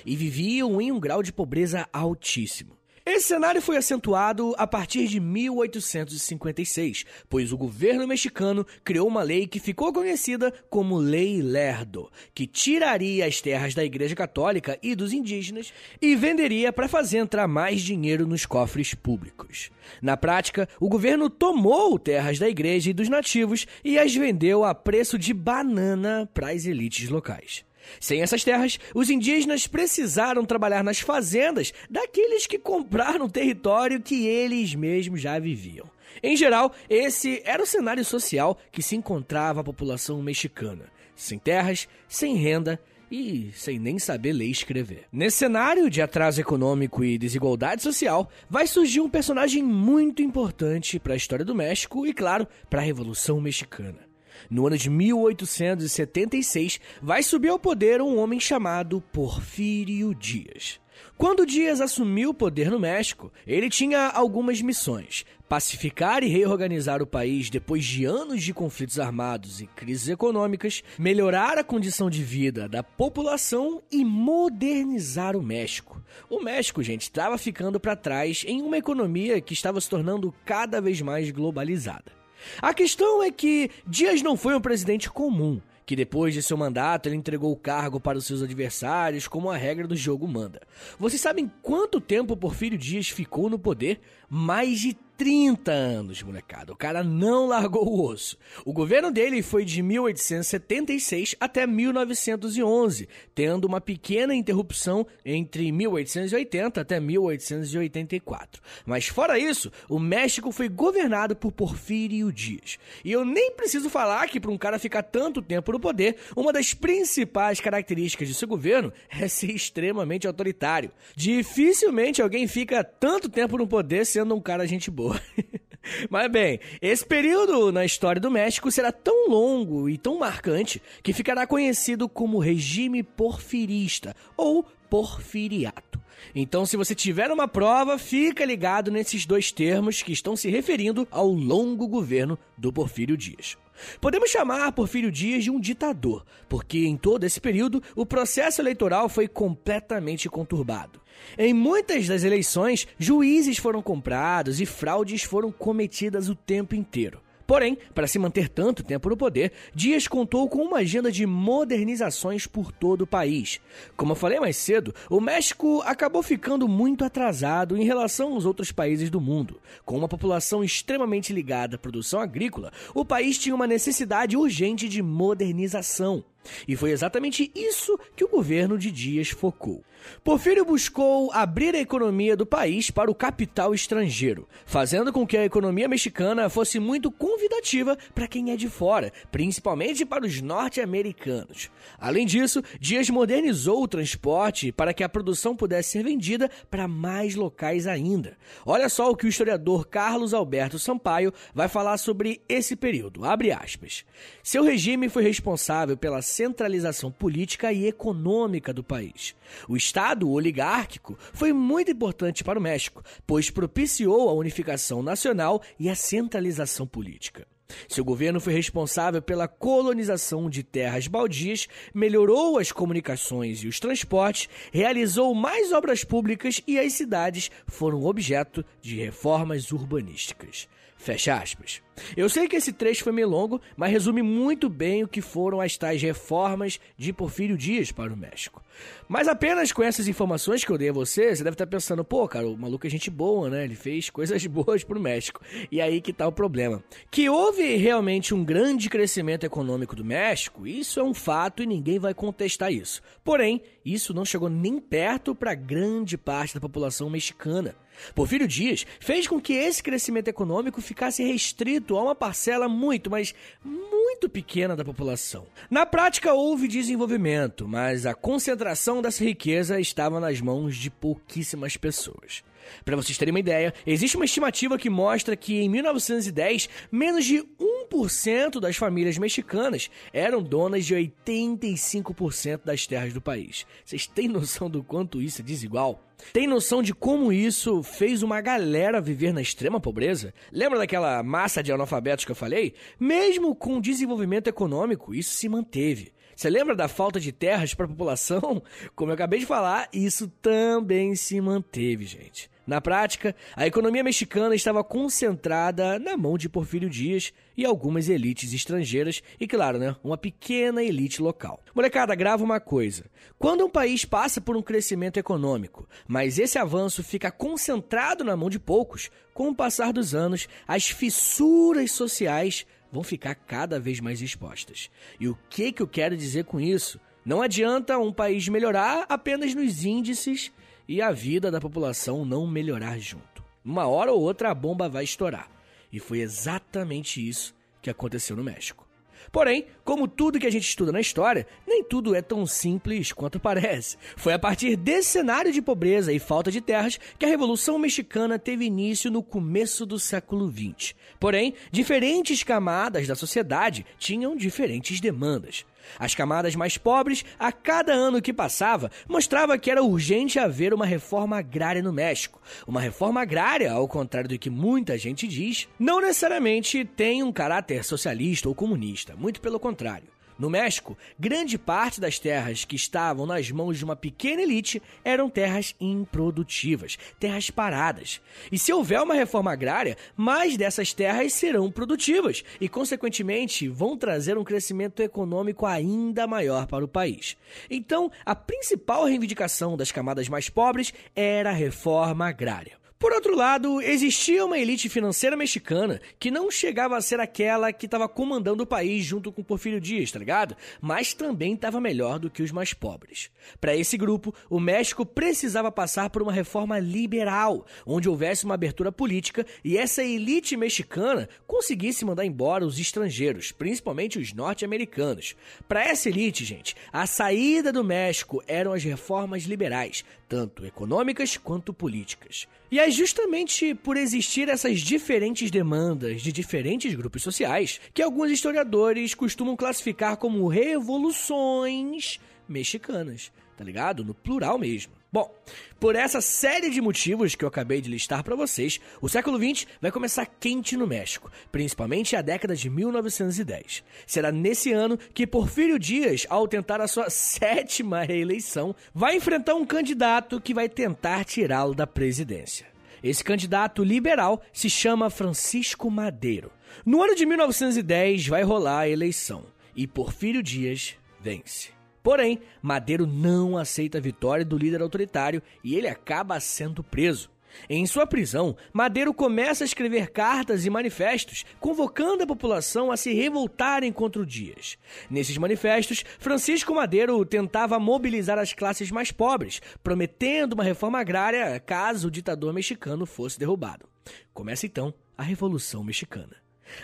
e 0.04 0.16
viviam 0.16 0.80
em 0.80 0.90
um 0.90 1.00
grau 1.00 1.22
de 1.22 1.32
pobreza 1.32 1.88
altíssimo. 1.92 2.76
Esse 3.04 3.26
cenário 3.28 3.60
foi 3.60 3.76
acentuado 3.76 4.54
a 4.56 4.64
partir 4.64 5.08
de 5.08 5.18
1856, 5.18 7.04
pois 7.28 7.52
o 7.52 7.58
governo 7.58 8.06
mexicano 8.06 8.64
criou 8.84 9.08
uma 9.08 9.24
lei 9.24 9.48
que 9.48 9.58
ficou 9.58 9.92
conhecida 9.92 10.54
como 10.70 10.98
Lei 10.98 11.42
Lerdo, 11.42 12.08
que 12.32 12.46
tiraria 12.46 13.26
as 13.26 13.40
terras 13.40 13.74
da 13.74 13.84
Igreja 13.84 14.14
Católica 14.14 14.78
e 14.80 14.94
dos 14.94 15.12
indígenas 15.12 15.72
e 16.00 16.14
venderia 16.14 16.72
para 16.72 16.86
fazer 16.86 17.18
entrar 17.18 17.48
mais 17.48 17.80
dinheiro 17.80 18.24
nos 18.24 18.46
cofres 18.46 18.94
públicos. 18.94 19.70
Na 20.00 20.16
prática, 20.16 20.68
o 20.78 20.88
governo 20.88 21.28
tomou 21.28 21.98
terras 21.98 22.38
da 22.38 22.48
igreja 22.48 22.90
e 22.90 22.94
dos 22.94 23.08
nativos 23.08 23.66
e 23.82 23.98
as 23.98 24.14
vendeu 24.14 24.62
a 24.62 24.76
preço 24.76 25.18
de 25.18 25.34
banana 25.34 26.30
para 26.32 26.52
as 26.52 26.66
elites 26.66 27.08
locais. 27.08 27.64
Sem 28.00 28.22
essas 28.22 28.44
terras, 28.44 28.78
os 28.94 29.10
indígenas 29.10 29.66
precisaram 29.66 30.44
trabalhar 30.44 30.82
nas 30.82 31.00
fazendas 31.00 31.72
daqueles 31.90 32.46
que 32.46 32.58
compraram 32.58 33.26
o 33.26 33.30
território 33.30 34.00
que 34.00 34.26
eles 34.26 34.74
mesmos 34.74 35.20
já 35.20 35.38
viviam. 35.38 35.90
Em 36.22 36.36
geral, 36.36 36.72
esse 36.88 37.42
era 37.44 37.62
o 37.62 37.66
cenário 37.66 38.04
social 38.04 38.58
que 38.70 38.82
se 38.82 38.96
encontrava 38.96 39.60
a 39.60 39.64
população 39.64 40.22
mexicana: 40.22 40.84
sem 41.14 41.38
terras, 41.38 41.88
sem 42.08 42.36
renda 42.36 42.80
e 43.10 43.50
sem 43.54 43.78
nem 43.78 43.98
saber 43.98 44.32
ler 44.32 44.46
e 44.46 44.50
escrever. 44.50 45.04
Nesse 45.12 45.36
cenário 45.36 45.90
de 45.90 46.00
atraso 46.00 46.40
econômico 46.40 47.04
e 47.04 47.18
desigualdade 47.18 47.82
social, 47.82 48.30
vai 48.48 48.66
surgir 48.66 49.00
um 49.00 49.10
personagem 49.10 49.62
muito 49.62 50.22
importante 50.22 50.98
para 50.98 51.12
a 51.12 51.16
história 51.16 51.44
do 51.44 51.54
México 51.54 52.06
e, 52.06 52.14
claro, 52.14 52.48
para 52.70 52.80
a 52.80 52.84
Revolução 52.84 53.38
Mexicana. 53.38 54.11
No 54.50 54.66
ano 54.66 54.76
de 54.76 54.90
1876, 54.90 56.80
vai 57.00 57.22
subir 57.22 57.48
ao 57.48 57.58
poder 57.58 58.00
um 58.00 58.18
homem 58.18 58.40
chamado 58.40 59.00
Porfírio 59.12 60.14
Dias. 60.14 60.80
Quando 61.16 61.46
Dias 61.46 61.80
assumiu 61.80 62.30
o 62.30 62.34
poder 62.34 62.70
no 62.70 62.80
México, 62.80 63.32
ele 63.46 63.70
tinha 63.70 64.08
algumas 64.08 64.60
missões: 64.60 65.24
pacificar 65.48 66.22
e 66.22 66.28
reorganizar 66.28 67.02
o 67.02 67.06
país 67.06 67.48
depois 67.48 67.84
de 67.84 68.04
anos 68.04 68.42
de 68.42 68.52
conflitos 68.52 68.98
armados 68.98 69.60
e 69.60 69.66
crises 69.66 70.08
econômicas, 70.08 70.82
melhorar 70.98 71.58
a 71.58 71.64
condição 71.64 72.10
de 72.10 72.22
vida 72.22 72.68
da 72.68 72.82
população 72.82 73.82
e 73.90 74.04
modernizar 74.04 75.36
o 75.36 75.42
México. 75.42 76.02
O 76.28 76.42
México, 76.42 76.82
gente, 76.82 77.02
estava 77.02 77.38
ficando 77.38 77.78
para 77.78 77.96
trás 77.96 78.44
em 78.46 78.60
uma 78.62 78.78
economia 78.78 79.40
que 79.40 79.54
estava 79.54 79.80
se 79.80 79.88
tornando 79.88 80.34
cada 80.44 80.80
vez 80.80 81.00
mais 81.00 81.30
globalizada. 81.30 82.21
A 82.60 82.74
questão 82.74 83.22
é 83.22 83.30
que 83.30 83.70
Dias 83.86 84.22
não 84.22 84.36
foi 84.36 84.54
um 84.54 84.60
presidente 84.60 85.10
comum, 85.10 85.60
que 85.84 85.96
depois 85.96 86.32
de 86.32 86.42
seu 86.42 86.56
mandato 86.56 87.08
ele 87.08 87.16
entregou 87.16 87.52
o 87.52 87.56
cargo 87.56 88.00
para 88.00 88.18
os 88.18 88.24
seus 88.26 88.42
adversários, 88.42 89.28
como 89.28 89.50
a 89.50 89.56
regra 89.56 89.86
do 89.86 89.96
jogo 89.96 90.26
manda. 90.26 90.60
Vocês 90.98 91.20
sabem 91.20 91.50
quanto 91.60 92.00
tempo 92.00 92.36
Porfírio 92.36 92.78
Dias 92.78 93.08
ficou 93.08 93.50
no 93.50 93.58
poder? 93.58 94.00
Mais 94.34 94.80
de 94.80 94.96
30 95.22 95.70
anos, 95.70 96.20
molecada. 96.20 96.72
O 96.72 96.76
cara 96.76 97.04
não 97.04 97.46
largou 97.46 97.86
o 97.86 98.10
osso. 98.10 98.36
O 98.64 98.72
governo 98.72 99.08
dele 99.08 99.40
foi 99.40 99.64
de 99.64 99.80
1876 99.80 101.36
até 101.38 101.64
1911, 101.64 103.08
tendo 103.32 103.66
uma 103.66 103.80
pequena 103.80 104.34
interrupção 104.34 105.06
entre 105.24 105.70
1880 105.70 106.80
até 106.80 106.98
1884. 106.98 108.60
Mas 108.84 109.06
fora 109.06 109.38
isso, 109.38 109.70
o 109.88 110.00
México 110.00 110.50
foi 110.50 110.68
governado 110.68 111.36
por 111.36 111.52
Porfírio 111.52 112.32
Dias. 112.32 112.76
E 113.04 113.12
eu 113.12 113.24
nem 113.24 113.52
preciso 113.52 113.88
falar 113.88 114.28
que 114.28 114.40
para 114.40 114.50
um 114.50 114.58
cara 114.58 114.76
ficar 114.76 115.04
tanto 115.04 115.40
tempo 115.40 115.70
no 115.70 115.78
poder, 115.78 116.16
uma 116.34 116.52
das 116.52 116.74
principais 116.74 117.60
características 117.60 118.26
de 118.26 118.34
seu 118.34 118.48
governo 118.48 118.92
é 119.08 119.28
ser 119.28 119.52
extremamente 119.52 120.26
autoritário. 120.26 120.90
Dificilmente 121.14 122.20
alguém 122.20 122.48
fica 122.48 122.82
tanto 122.82 123.28
tempo 123.28 123.56
no 123.56 123.68
poder 123.68 124.04
sendo 124.04 124.21
um 124.30 124.40
cara 124.40 124.66
gente 124.66 124.90
boa. 124.90 125.20
Mas 126.08 126.30
bem, 126.30 126.60
esse 126.80 127.04
período 127.04 127.72
na 127.72 127.84
história 127.84 128.20
do 128.20 128.30
México 128.30 128.70
será 128.70 128.92
tão 128.92 129.28
longo 129.28 129.88
e 129.88 129.98
tão 129.98 130.18
marcante 130.18 130.80
que 131.02 131.12
ficará 131.12 131.46
conhecido 131.46 132.08
como 132.08 132.38
regime 132.38 133.02
porfirista 133.02 134.14
ou 134.36 134.64
porfiriato. 134.88 136.00
Então, 136.34 136.64
se 136.64 136.76
você 136.76 136.94
tiver 136.94 137.30
uma 137.30 137.48
prova, 137.48 137.98
fica 137.98 138.44
ligado 138.44 138.90
nesses 138.90 139.26
dois 139.26 139.50
termos 139.50 140.02
que 140.02 140.12
estão 140.12 140.36
se 140.36 140.48
referindo 140.48 141.06
ao 141.10 141.28
longo 141.28 141.88
governo 141.88 142.38
do 142.56 142.72
Porfírio 142.72 143.16
Dias. 143.16 143.56
Podemos 144.00 144.30
chamar 144.30 144.72
Porfírio 144.72 145.10
Dias 145.10 145.44
de 145.44 145.50
um 145.50 145.60
ditador, 145.60 146.24
porque 146.48 146.86
em 146.86 146.96
todo 146.96 147.24
esse 147.24 147.40
período 147.40 147.82
o 147.94 148.06
processo 148.06 148.60
eleitoral 148.60 149.08
foi 149.08 149.28
completamente 149.28 150.28
conturbado. 150.28 151.00
Em 151.38 151.52
muitas 151.52 152.06
das 152.06 152.24
eleições, 152.24 152.86
juízes 152.98 153.58
foram 153.58 153.82
comprados 153.82 154.60
e 154.60 154.66
fraudes 154.66 155.22
foram 155.22 155.52
cometidas 155.52 156.28
o 156.28 156.34
tempo 156.34 156.74
inteiro. 156.74 157.20
Porém, 157.46 157.76
para 157.94 158.06
se 158.06 158.18
manter 158.18 158.48
tanto 158.48 158.82
tempo 158.82 159.08
no 159.08 159.16
poder, 159.16 159.52
Dias 159.74 160.06
contou 160.06 160.48
com 160.48 160.58
uma 160.58 160.78
agenda 160.78 161.10
de 161.10 161.26
modernizações 161.26 162.46
por 162.46 162.72
todo 162.72 163.02
o 163.02 163.06
país. 163.06 163.60
Como 163.96 164.12
eu 164.12 164.16
falei 164.16 164.40
mais 164.40 164.56
cedo, 164.56 164.94
o 165.10 165.20
México 165.20 165.82
acabou 165.84 166.22
ficando 166.22 166.68
muito 166.68 167.04
atrasado 167.04 167.76
em 167.76 167.84
relação 167.84 168.34
aos 168.34 168.44
outros 168.44 168.72
países 168.72 169.10
do 169.10 169.20
mundo. 169.20 169.60
Com 169.84 169.96
uma 169.96 170.08
população 170.08 170.62
extremamente 170.62 171.32
ligada 171.32 171.76
à 171.76 171.78
produção 171.78 172.20
agrícola, 172.20 172.72
o 172.94 173.04
país 173.04 173.38
tinha 173.38 173.54
uma 173.54 173.66
necessidade 173.66 174.36
urgente 174.36 174.88
de 174.88 175.02
modernização. 175.02 176.24
E 176.66 176.76
foi 176.76 176.90
exatamente 176.90 177.50
isso 177.54 177.98
que 178.16 178.24
o 178.24 178.28
governo 178.28 178.76
de 178.76 178.90
Dias 178.90 179.28
focou. 179.28 179.84
Porfírio 180.24 180.64
buscou 180.64 181.32
abrir 181.32 181.74
a 181.74 181.80
economia 181.80 182.36
do 182.36 182.46
país 182.46 182.90
para 182.90 183.10
o 183.10 183.14
capital 183.14 183.74
estrangeiro, 183.74 184.48
fazendo 184.64 185.12
com 185.12 185.26
que 185.26 185.36
a 185.36 185.44
economia 185.44 185.88
mexicana 185.88 186.48
fosse 186.48 186.78
muito 186.78 187.10
convidativa 187.10 187.96
para 188.14 188.26
quem 188.26 188.50
é 188.50 188.56
de 188.56 188.68
fora, 188.68 189.12
principalmente 189.30 190.04
para 190.04 190.26
os 190.26 190.40
norte-americanos. 190.40 191.70
Além 191.98 192.26
disso, 192.26 192.62
Dias 192.80 193.10
modernizou 193.10 193.82
o 193.82 193.88
transporte 193.88 194.72
para 194.72 194.94
que 194.94 195.04
a 195.04 195.08
produção 195.08 195.56
pudesse 195.56 195.90
ser 195.90 196.04
vendida 196.04 196.50
para 196.70 196.88
mais 196.88 197.34
locais 197.34 197.86
ainda. 197.86 198.36
Olha 198.64 198.88
só 198.88 199.10
o 199.10 199.16
que 199.16 199.26
o 199.26 199.28
historiador 199.28 199.86
Carlos 199.86 200.34
Alberto 200.34 200.78
Sampaio 200.78 201.32
vai 201.54 201.68
falar 201.68 201.98
sobre 201.98 202.40
esse 202.48 202.76
período. 202.76 203.24
Abre 203.24 203.52
aspas. 203.52 204.04
Seu 204.42 204.64
regime 204.64 205.08
foi 205.08 205.22
responsável 205.22 205.96
pela 205.96 206.22
centralização 206.22 207.10
política 207.10 207.72
e 207.72 207.86
econômica 207.86 208.72
do 208.72 208.82
país. 208.82 209.34
O 209.68 209.76
Estado 209.92 210.30
oligárquico 210.30 211.18
foi 211.34 211.52
muito 211.52 211.90
importante 211.90 212.42
para 212.42 212.58
o 212.58 212.62
México, 212.62 213.02
pois 213.26 213.50
propiciou 213.50 214.30
a 214.30 214.32
unificação 214.32 215.02
nacional 215.02 215.60
e 215.78 215.90
a 215.90 215.94
centralização 215.94 216.86
política. 216.86 217.46
Seu 217.86 218.02
governo 218.02 218.40
foi 218.40 218.54
responsável 218.54 219.20
pela 219.20 219.46
colonização 219.46 220.48
de 220.48 220.62
terras 220.62 221.06
baldias, 221.06 221.68
melhorou 221.92 222.56
as 222.56 222.72
comunicações 222.72 223.62
e 223.62 223.68
os 223.68 223.78
transportes, 223.78 224.48
realizou 224.72 225.34
mais 225.34 225.72
obras 225.72 226.02
públicas 226.02 226.62
e 226.66 226.78
as 226.78 226.94
cidades 226.94 227.50
foram 227.66 228.02
objeto 228.04 228.64
de 228.80 228.96
reformas 228.96 229.72
urbanísticas. 229.72 230.70
Fecha 230.96 231.34
aspas. 231.34 231.82
Eu 232.16 232.28
sei 232.28 232.48
que 232.48 232.56
esse 232.56 232.72
trecho 232.72 233.04
foi 233.04 233.12
meio 233.12 233.28
longo, 233.28 233.60
mas 233.76 233.90
resume 233.90 234.22
muito 234.22 234.68
bem 234.68 235.04
o 235.04 235.08
que 235.08 235.20
foram 235.20 235.60
as 235.60 235.76
tais 235.76 236.00
reformas 236.00 236.80
de 236.96 237.12
Porfírio 237.12 237.56
Dias 237.56 237.92
para 237.92 238.12
o 238.12 238.16
México. 238.16 238.62
Mas 239.08 239.28
apenas 239.28 239.72
com 239.72 239.82
essas 239.82 240.08
informações 240.08 240.64
que 240.64 240.70
eu 240.70 240.78
dei 240.78 240.88
a 240.88 240.92
você, 240.92 241.34
você 241.34 241.44
deve 241.44 241.54
estar 241.54 241.66
pensando, 241.66 242.04
pô, 242.04 242.26
cara, 242.26 242.48
o 242.48 242.56
maluco 242.56 242.86
é 242.86 242.90
gente 242.90 243.10
boa, 243.10 243.50
né? 243.50 243.64
Ele 243.64 243.74
fez 243.74 244.08
coisas 244.08 244.44
boas 244.46 244.82
para 244.84 244.98
o 244.98 245.02
México. 245.02 245.40
E 245.70 245.80
aí 245.80 246.00
que 246.00 246.12
tá 246.12 246.26
o 246.26 246.32
problema. 246.32 246.82
Que 247.10 247.28
houve 247.28 247.76
realmente 247.76 248.34
um 248.34 248.44
grande 248.44 248.88
crescimento 248.88 249.44
econômico 249.44 249.94
do 249.94 250.04
México, 250.04 250.66
isso 250.66 250.98
é 250.98 251.02
um 251.02 251.14
fato 251.14 251.62
e 251.62 251.66
ninguém 251.66 251.98
vai 251.98 252.14
contestar 252.14 252.72
isso. 252.72 253.02
Porém, 253.22 253.62
isso 253.84 254.14
não 254.14 254.24
chegou 254.24 254.48
nem 254.48 254.78
perto 254.78 255.34
para 255.34 255.54
grande 255.54 256.16
parte 256.16 256.54
da 256.54 256.60
população 256.60 257.10
mexicana. 257.10 257.74
Porfírio 258.14 258.48
Dias 258.48 258.86
fez 259.00 259.26
com 259.26 259.40
que 259.40 259.52
esse 259.52 259.82
crescimento 259.82 260.28
econômico 260.28 260.80
ficasse 260.80 261.22
restrito 261.22 261.81
a 261.90 262.02
uma 262.02 262.14
parcela 262.14 262.68
muito, 262.68 263.10
mas 263.10 263.34
muito 263.64 264.28
pequena 264.28 264.76
da 264.76 264.84
população. 264.84 265.46
Na 265.70 265.84
prática, 265.84 266.32
houve 266.32 266.68
desenvolvimento, 266.68 267.66
mas 267.66 268.06
a 268.06 268.14
concentração 268.14 269.02
dessa 269.02 269.24
riqueza 269.24 269.80
estava 269.80 270.20
nas 270.20 270.40
mãos 270.40 270.76
de 270.76 270.90
pouquíssimas 270.90 271.76
pessoas. 271.76 272.44
Para 272.84 272.96
vocês 272.96 273.16
terem 273.16 273.32
uma 273.32 273.40
ideia, 273.40 273.72
existe 273.86 274.16
uma 274.16 274.24
estimativa 274.24 274.78
que 274.78 274.90
mostra 274.90 275.36
que 275.36 275.60
em 275.60 275.68
1910, 275.68 276.68
menos 276.90 277.24
de 277.24 277.44
1% 277.90 278.60
das 278.60 278.76
famílias 278.76 279.18
mexicanas 279.18 279.90
eram 280.12 280.42
donas 280.42 280.84
de 280.86 280.94
85% 280.94 282.60
das 282.64 282.86
terras 282.86 283.12
do 283.12 283.20
país. 283.20 283.66
Vocês 283.84 284.06
têm 284.06 284.28
noção 284.28 284.68
do 284.70 284.82
quanto 284.82 285.20
isso 285.20 285.42
é 285.42 285.44
desigual? 285.44 286.02
Tem 286.32 286.46
noção 286.46 286.82
de 286.82 286.94
como 286.94 287.32
isso 287.32 287.82
fez 287.82 288.22
uma 288.22 288.40
galera 288.40 289.00
viver 289.00 289.32
na 289.32 289.42
extrema 289.42 289.80
pobreza? 289.80 290.32
Lembra 290.52 290.78
daquela 290.78 291.22
massa 291.22 291.62
de 291.62 291.72
analfabetos 291.72 292.24
que 292.24 292.30
eu 292.30 292.36
falei? 292.36 292.74
Mesmo 292.98 293.54
com 293.54 293.80
desenvolvimento 293.80 294.46
econômico, 294.48 295.14
isso 295.14 295.32
se 295.32 295.48
manteve. 295.48 296.12
Você 296.34 296.48
lembra 296.48 296.74
da 296.74 296.88
falta 296.88 297.20
de 297.20 297.32
terras 297.32 297.74
para 297.74 297.84
a 297.84 297.88
população? 297.88 298.62
Como 298.96 299.10
eu 299.10 299.14
acabei 299.14 299.40
de 299.40 299.46
falar, 299.46 299.88
isso 299.92 300.28
também 300.40 301.14
se 301.14 301.40
manteve, 301.40 302.04
gente. 302.04 302.50
Na 302.64 302.80
prática, 302.80 303.34
a 303.56 303.66
economia 303.66 304.04
mexicana 304.04 304.54
estava 304.54 304.84
concentrada 304.84 305.98
na 305.98 306.16
mão 306.16 306.38
de 306.38 306.48
Porfírio 306.48 306.88
Dias 306.88 307.32
e 307.56 307.64
algumas 307.64 308.08
elites 308.08 308.52
estrangeiras 308.52 309.20
e, 309.40 309.48
claro, 309.48 309.78
né, 309.78 309.96
uma 310.02 310.16
pequena 310.16 310.82
elite 310.82 311.20
local. 311.20 311.60
Molecada, 311.74 312.14
grava 312.14 312.44
uma 312.44 312.60
coisa. 312.60 313.06
Quando 313.36 313.64
um 313.64 313.70
país 313.70 314.04
passa 314.04 314.40
por 314.40 314.56
um 314.56 314.62
crescimento 314.62 315.16
econômico, 315.16 315.88
mas 316.06 316.38
esse 316.38 316.56
avanço 316.56 317.02
fica 317.02 317.32
concentrado 317.32 318.22
na 318.22 318.36
mão 318.36 318.48
de 318.48 318.60
poucos, 318.60 319.10
com 319.34 319.48
o 319.48 319.54
passar 319.54 319.92
dos 319.92 320.14
anos, 320.14 320.48
as 320.66 320.88
fissuras 320.88 321.90
sociais 321.90 322.64
vão 322.92 323.02
ficar 323.02 323.34
cada 323.34 323.80
vez 323.80 323.98
mais 323.98 324.22
expostas. 324.22 324.88
E 325.18 325.26
o 325.26 325.36
que, 325.50 325.72
que 325.72 325.82
eu 325.82 325.88
quero 325.88 326.16
dizer 326.16 326.44
com 326.44 326.60
isso? 326.60 327.00
Não 327.24 327.42
adianta 327.42 327.98
um 327.98 328.12
país 328.12 328.46
melhorar 328.48 329.06
apenas 329.08 329.54
nos 329.54 329.84
índices 329.84 330.52
e 330.92 331.00
a 331.00 331.10
vida 331.10 331.50
da 331.50 331.58
população 331.58 332.22
não 332.22 332.46
melhorar 332.46 332.98
junto. 332.98 333.42
Uma 333.64 333.86
hora 333.86 334.12
ou 334.12 334.20
outra 334.20 334.50
a 334.50 334.54
bomba 334.54 334.90
vai 334.90 335.04
estourar. 335.04 335.50
E 335.90 335.98
foi 335.98 336.20
exatamente 336.20 337.26
isso 337.26 337.54
que 337.80 337.88
aconteceu 337.88 338.36
no 338.36 338.44
México. 338.44 338.86
Porém, 339.30 339.64
como 339.84 340.06
tudo 340.06 340.38
que 340.38 340.46
a 340.46 340.50
gente 340.50 340.68
estuda 340.68 340.92
na 340.92 341.00
história, 341.00 341.46
nem 341.66 341.82
tudo 341.82 342.14
é 342.14 342.20
tão 342.20 342.46
simples 342.46 343.10
quanto 343.10 343.40
parece. 343.40 343.96
Foi 344.18 344.34
a 344.34 344.38
partir 344.38 344.76
desse 344.76 345.08
cenário 345.08 345.50
de 345.50 345.62
pobreza 345.62 346.12
e 346.12 346.18
falta 346.18 346.50
de 346.50 346.60
terras 346.60 347.00
que 347.18 347.24
a 347.24 347.28
Revolução 347.28 347.78
Mexicana 347.78 348.38
teve 348.38 348.66
início 348.66 349.10
no 349.10 349.22
começo 349.22 349.86
do 349.86 349.98
século 349.98 350.52
XX. 350.52 350.94
Porém, 351.18 351.54
diferentes 351.70 352.42
camadas 352.42 353.06
da 353.06 353.14
sociedade 353.14 353.86
tinham 353.98 354.36
diferentes 354.36 355.00
demandas. 355.00 355.64
As 355.98 356.14
camadas 356.14 356.54
mais 356.54 356.76
pobres, 356.78 357.24
a 357.38 357.50
cada 357.50 357.92
ano 357.92 358.22
que 358.22 358.32
passava, 358.32 358.90
mostrava 359.08 359.58
que 359.58 359.70
era 359.70 359.82
urgente 359.82 360.38
haver 360.38 360.74
uma 360.74 360.86
reforma 360.86 361.38
agrária 361.38 361.82
no 361.82 361.92
México. 361.92 362.40
Uma 362.66 362.80
reforma 362.80 363.22
agrária, 363.22 363.72
ao 363.72 363.88
contrário 363.88 364.28
do 364.28 364.38
que 364.38 364.50
muita 364.50 364.98
gente 364.98 365.26
diz, 365.26 365.68
não 365.78 366.00
necessariamente 366.00 366.84
tem 366.84 367.22
um 367.22 367.32
caráter 367.32 367.84
socialista 367.84 368.48
ou 368.48 368.54
comunista, 368.54 369.14
muito 369.16 369.40
pelo 369.40 369.58
contrário. 369.58 370.11
No 370.38 370.50
México, 370.50 370.96
grande 371.18 371.58
parte 371.58 372.00
das 372.00 372.18
terras 372.18 372.64
que 372.64 372.76
estavam 372.76 373.26
nas 373.26 373.50
mãos 373.50 373.78
de 373.78 373.84
uma 373.84 373.94
pequena 373.94 374.42
elite 374.42 374.82
eram 375.04 375.30
terras 375.30 375.74
improdutivas, 375.80 376.98
terras 377.18 377.50
paradas. 377.50 378.20
E 378.50 378.58
se 378.58 378.72
houver 378.72 379.00
uma 379.00 379.14
reforma 379.14 379.52
agrária, 379.52 379.96
mais 380.16 380.56
dessas 380.56 380.92
terras 380.92 381.32
serão 381.32 381.70
produtivas 381.70 382.44
e, 382.60 382.68
consequentemente, 382.68 383.68
vão 383.68 383.96
trazer 383.96 384.36
um 384.36 384.44
crescimento 384.44 385.00
econômico 385.00 385.66
ainda 385.66 386.26
maior 386.26 386.66
para 386.66 386.84
o 386.84 386.88
país. 386.88 387.36
Então, 387.70 388.10
a 388.24 388.34
principal 388.34 389.04
reivindicação 389.04 389.76
das 389.76 389.92
camadas 389.92 390.28
mais 390.28 390.48
pobres 390.48 390.92
era 391.14 391.50
a 391.50 391.54
reforma 391.54 392.28
agrária. 392.28 392.81
Por 393.02 393.12
outro 393.12 393.34
lado, 393.34 393.82
existia 393.82 394.46
uma 394.46 394.56
elite 394.56 394.88
financeira 394.88 395.36
mexicana 395.36 396.00
que 396.20 396.30
não 396.30 396.48
chegava 396.52 396.96
a 396.96 397.00
ser 397.00 397.18
aquela 397.18 397.72
que 397.72 397.86
estava 397.86 398.08
comandando 398.08 398.62
o 398.62 398.66
país 398.66 399.04
junto 399.04 399.32
com 399.32 399.42
Porfírio 399.42 399.80
Dias, 399.80 400.12
tá 400.12 400.20
ligado? 400.20 400.56
Mas 400.80 401.12
também 401.12 401.54
estava 401.54 401.80
melhor 401.80 402.20
do 402.20 402.30
que 402.30 402.44
os 402.44 402.52
mais 402.52 402.72
pobres. 402.72 403.28
Para 403.60 403.74
esse 403.74 403.96
grupo, 403.96 404.32
o 404.48 404.60
México 404.60 405.04
precisava 405.04 405.72
passar 405.72 406.10
por 406.10 406.22
uma 406.22 406.32
reforma 406.32 406.78
liberal, 406.78 407.66
onde 407.84 408.08
houvesse 408.08 408.44
uma 408.44 408.54
abertura 408.54 408.92
política 408.92 409.44
e 409.64 409.76
essa 409.76 410.04
elite 410.04 410.56
mexicana 410.56 411.28
conseguisse 411.44 412.04
mandar 412.04 412.24
embora 412.24 412.64
os 412.64 412.78
estrangeiros, 412.78 413.50
principalmente 413.50 414.16
os 414.16 414.32
norte-americanos. 414.32 415.34
Para 415.66 415.82
essa 415.82 416.08
elite, 416.08 416.44
gente, 416.44 416.76
a 416.92 417.04
saída 417.04 417.72
do 417.72 417.82
México 417.82 418.40
eram 418.46 418.72
as 418.72 418.84
reformas 418.84 419.42
liberais, 419.42 420.04
tanto 420.32 420.64
econômicas 420.64 421.36
quanto 421.36 421.74
políticas. 421.74 422.48
E 422.70 422.80
é 422.80 422.90
justamente 422.90 423.74
por 423.74 423.98
existir 423.98 424.48
essas 424.48 424.80
diferentes 424.80 425.50
demandas 425.50 426.22
de 426.22 426.32
diferentes 426.32 426.94
grupos 426.94 427.22
sociais 427.22 427.78
que 427.92 428.00
alguns 428.00 428.30
historiadores 428.30 429.14
costumam 429.14 429.54
classificar 429.54 430.16
como 430.16 430.48
revoluções 430.48 432.18
mexicanas, 432.48 433.30
tá 433.56 433.64
ligado? 433.64 434.04
No 434.04 434.14
plural 434.14 434.58
mesmo. 434.58 434.92
Bom, 435.12 435.30
por 435.78 435.94
essa 435.94 436.22
série 436.22 436.70
de 436.70 436.80
motivos 436.80 437.34
que 437.34 437.44
eu 437.44 437.48
acabei 437.48 437.82
de 437.82 437.90
listar 437.90 438.24
para 438.24 438.34
vocês, 438.34 438.80
o 438.98 439.10
século 439.10 439.36
XX 439.36 439.66
vai 439.78 439.92
começar 439.92 440.24
quente 440.24 440.74
no 440.74 440.86
México, 440.86 441.30
principalmente 441.50 442.16
a 442.16 442.22
década 442.22 442.56
de 442.56 442.70
1910. 442.70 443.84
Será 444.06 444.32
nesse 444.32 444.72
ano 444.72 444.96
que 444.96 445.26
Porfírio 445.26 445.78
Dias, 445.78 446.26
ao 446.30 446.48
tentar 446.48 446.80
a 446.80 446.88
sua 446.88 447.10
sétima 447.10 448.02
reeleição, 448.02 448.74
vai 448.94 449.16
enfrentar 449.16 449.54
um 449.54 449.66
candidato 449.66 450.40
que 450.40 450.54
vai 450.54 450.66
tentar 450.66 451.26
tirá-lo 451.26 451.74
da 451.74 451.86
presidência. 451.86 452.66
Esse 453.02 453.22
candidato 453.22 453.84
liberal 453.84 454.40
se 454.50 454.70
chama 454.70 455.10
Francisco 455.10 455.90
Madeiro. 455.90 456.50
No 456.86 457.02
ano 457.02 457.14
de 457.14 457.26
1910 457.26 458.28
vai 458.28 458.42
rolar 458.42 458.80
a 458.80 458.88
eleição 458.88 459.44
e 459.76 459.86
Porfírio 459.86 460.42
Dias 460.42 460.96
vence. 461.20 461.81
Porém, 462.02 462.40
Madeiro 462.60 463.06
não 463.06 463.56
aceita 463.56 463.98
a 463.98 464.00
vitória 464.00 464.44
do 464.44 464.58
líder 464.58 464.82
autoritário 464.82 465.42
e 465.62 465.76
ele 465.76 465.88
acaba 465.88 466.40
sendo 466.40 466.82
preso. 466.82 467.30
Em 467.68 467.86
sua 467.86 468.06
prisão, 468.06 468.56
Madeiro 468.72 469.12
começa 469.12 469.62
a 469.62 469.66
escrever 469.66 470.10
cartas 470.10 470.64
e 470.64 470.70
manifestos 470.70 471.44
convocando 471.60 472.22
a 472.22 472.26
população 472.26 472.90
a 472.90 472.96
se 472.96 473.12
revoltarem 473.12 473.92
contra 473.92 474.22
o 474.22 474.26
Dias. 474.26 474.78
Nesses 475.10 475.36
manifestos, 475.38 476.04
Francisco 476.18 476.74
Madeiro 476.74 477.24
tentava 477.24 477.78
mobilizar 477.78 478.38
as 478.38 478.52
classes 478.52 478.90
mais 478.90 479.12
pobres, 479.12 479.60
prometendo 479.82 480.54
uma 480.54 480.64
reforma 480.64 480.98
agrária 480.98 481.60
caso 481.60 482.08
o 482.08 482.10
ditador 482.10 482.52
mexicano 482.52 483.06
fosse 483.06 483.38
derrubado. 483.38 483.86
Começa 484.32 484.66
então 484.66 484.92
a 485.16 485.22
Revolução 485.22 485.84
Mexicana. 485.84 486.36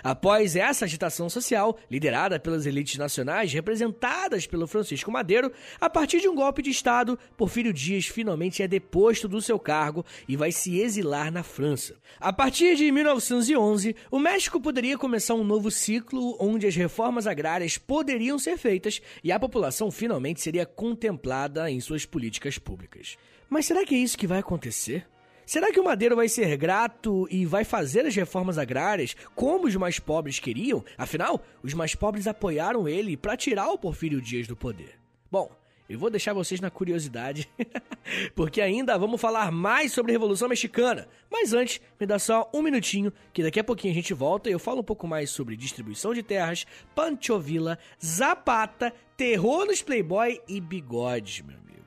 Após 0.02 0.56
essa 0.56 0.84
agitação 0.84 1.28
social, 1.28 1.78
liderada 1.90 2.38
pelas 2.38 2.66
elites 2.66 2.96
nacionais 2.96 3.52
representadas 3.52 4.46
pelo 4.46 4.66
Francisco 4.66 5.10
Madeiro, 5.10 5.52
a 5.80 5.88
partir 5.88 6.20
de 6.20 6.28
um 6.28 6.34
golpe 6.34 6.62
de 6.62 6.70
Estado, 6.70 7.18
Porfírio 7.36 7.72
Dias 7.72 8.06
finalmente 8.06 8.62
é 8.62 8.68
deposto 8.68 9.28
do 9.28 9.40
seu 9.40 9.58
cargo 9.58 10.04
e 10.28 10.36
vai 10.36 10.52
se 10.52 10.78
exilar 10.78 11.32
na 11.32 11.42
França. 11.42 11.96
A 12.20 12.32
partir 12.32 12.76
de 12.76 12.90
1911, 12.90 13.94
o 14.10 14.18
México 14.18 14.60
poderia 14.60 14.98
começar 14.98 15.34
um 15.34 15.44
novo 15.44 15.70
ciclo 15.70 16.36
onde 16.40 16.66
as 16.66 16.76
reformas 16.76 17.26
agrárias 17.26 17.78
poderiam 17.78 18.38
ser 18.38 18.56
feitas 18.56 19.00
e 19.22 19.32
a 19.32 19.38
população 19.38 19.90
finalmente 19.90 20.40
seria 20.40 20.66
contemplada 20.66 21.70
em 21.70 21.80
suas 21.80 22.04
políticas 22.04 22.58
públicas. 22.58 23.16
Mas 23.48 23.66
será 23.66 23.84
que 23.84 23.94
é 23.94 23.98
isso 23.98 24.18
que 24.18 24.26
vai 24.26 24.38
acontecer? 24.38 25.06
Será 25.48 25.72
que 25.72 25.80
o 25.80 25.84
Madeiro 25.84 26.14
vai 26.14 26.28
ser 26.28 26.54
grato 26.58 27.26
e 27.30 27.46
vai 27.46 27.64
fazer 27.64 28.04
as 28.04 28.14
reformas 28.14 28.58
agrárias 28.58 29.16
como 29.34 29.66
os 29.66 29.74
mais 29.76 29.98
pobres 29.98 30.38
queriam? 30.38 30.84
Afinal, 30.98 31.42
os 31.62 31.72
mais 31.72 31.94
pobres 31.94 32.26
apoiaram 32.26 32.86
ele 32.86 33.16
para 33.16 33.34
tirar 33.34 33.70
o 33.70 33.78
Porfírio 33.78 34.20
Dias 34.20 34.46
do 34.46 34.54
poder. 34.54 35.00
Bom, 35.32 35.50
eu 35.88 35.98
vou 35.98 36.10
deixar 36.10 36.34
vocês 36.34 36.60
na 36.60 36.70
curiosidade, 36.70 37.48
porque 38.36 38.60
ainda 38.60 38.98
vamos 38.98 39.18
falar 39.18 39.50
mais 39.50 39.90
sobre 39.90 40.12
a 40.12 40.16
Revolução 40.16 40.50
Mexicana. 40.50 41.08
Mas 41.30 41.54
antes, 41.54 41.80
me 41.98 42.06
dá 42.06 42.18
só 42.18 42.50
um 42.52 42.60
minutinho, 42.60 43.10
que 43.32 43.42
daqui 43.42 43.58
a 43.58 43.64
pouquinho 43.64 43.92
a 43.92 43.96
gente 43.96 44.12
volta 44.12 44.50
e 44.50 44.52
eu 44.52 44.58
falo 44.58 44.80
um 44.80 44.84
pouco 44.84 45.08
mais 45.08 45.30
sobre 45.30 45.56
distribuição 45.56 46.12
de 46.12 46.22
terras, 46.22 46.66
Pancho 46.94 47.38
Villa, 47.38 47.78
Zapata, 48.04 48.92
terror 49.16 49.64
nos 49.64 49.80
Playboy 49.80 50.42
e 50.46 50.60
bigodes, 50.60 51.40
meu 51.40 51.56
amigo. 51.56 51.86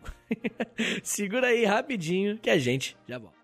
Segura 1.03 1.49
aí 1.49 1.63
rapidinho 1.63 2.39
que 2.39 2.49
a 2.49 2.57
gente 2.57 2.97
já 3.07 3.19
volta. 3.19 3.40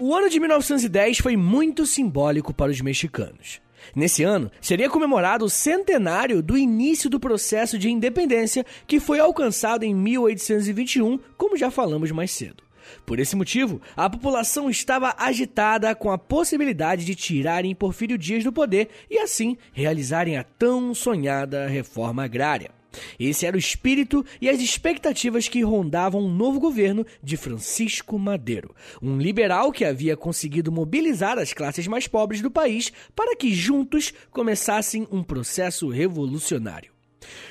O 0.00 0.14
ano 0.14 0.30
de 0.30 0.40
1910 0.40 1.18
foi 1.18 1.36
muito 1.36 1.84
simbólico 1.84 2.54
para 2.54 2.70
os 2.70 2.80
mexicanos. 2.80 3.60
Nesse 3.94 4.22
ano, 4.22 4.50
seria 4.58 4.88
comemorado 4.88 5.44
o 5.44 5.50
centenário 5.50 6.42
do 6.42 6.56
início 6.56 7.10
do 7.10 7.20
processo 7.20 7.78
de 7.78 7.90
independência 7.90 8.64
que 8.86 8.98
foi 8.98 9.20
alcançado 9.20 9.84
em 9.84 9.94
1821, 9.94 11.18
como 11.36 11.54
já 11.54 11.70
falamos 11.70 12.10
mais 12.12 12.30
cedo. 12.30 12.64
Por 13.04 13.20
esse 13.20 13.36
motivo, 13.36 13.78
a 13.94 14.08
população 14.08 14.70
estava 14.70 15.14
agitada 15.18 15.94
com 15.94 16.10
a 16.10 16.16
possibilidade 16.16 17.04
de 17.04 17.14
tirarem 17.14 17.74
Porfírio 17.74 18.16
Dias 18.16 18.42
do 18.42 18.50
poder 18.50 18.88
e 19.10 19.18
assim 19.18 19.58
realizarem 19.70 20.38
a 20.38 20.42
tão 20.42 20.94
sonhada 20.94 21.66
reforma 21.66 22.24
agrária. 22.24 22.79
Esse 23.18 23.46
era 23.46 23.56
o 23.56 23.58
espírito 23.58 24.24
e 24.40 24.48
as 24.48 24.60
expectativas 24.60 25.48
que 25.48 25.62
rondavam 25.62 26.22
um 26.22 26.34
novo 26.34 26.58
governo 26.58 27.06
de 27.22 27.36
Francisco 27.36 28.18
Madeiro, 28.18 28.74
um 29.02 29.18
liberal 29.18 29.72
que 29.72 29.84
havia 29.84 30.16
conseguido 30.16 30.72
mobilizar 30.72 31.38
as 31.38 31.52
classes 31.52 31.86
mais 31.86 32.06
pobres 32.06 32.40
do 32.40 32.50
país 32.50 32.92
para 33.14 33.36
que 33.36 33.54
juntos 33.54 34.12
começassem 34.30 35.06
um 35.10 35.22
processo 35.22 35.88
revolucionário. 35.88 36.92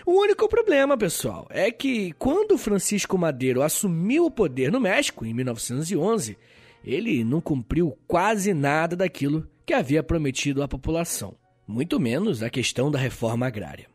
O 0.05 0.11
único 0.19 0.47
problema, 0.47 0.97
pessoal, 0.97 1.47
é 1.49 1.71
que 1.71 2.11
quando 2.13 2.57
Francisco 2.57 3.17
Madeiro 3.17 3.61
assumiu 3.61 4.25
o 4.25 4.31
poder 4.31 4.71
no 4.71 4.79
México 4.79 5.25
em 5.25 5.33
1911, 5.33 6.37
ele 6.83 7.23
não 7.23 7.39
cumpriu 7.39 7.97
quase 8.07 8.53
nada 8.53 8.95
daquilo 8.95 9.47
que 9.65 9.73
havia 9.73 10.01
prometido 10.01 10.63
à 10.63 10.67
população, 10.67 11.35
muito 11.67 11.99
menos 11.99 12.41
a 12.41 12.49
questão 12.49 12.89
da 12.89 12.97
reforma 12.97 13.45
agrária. 13.45 13.87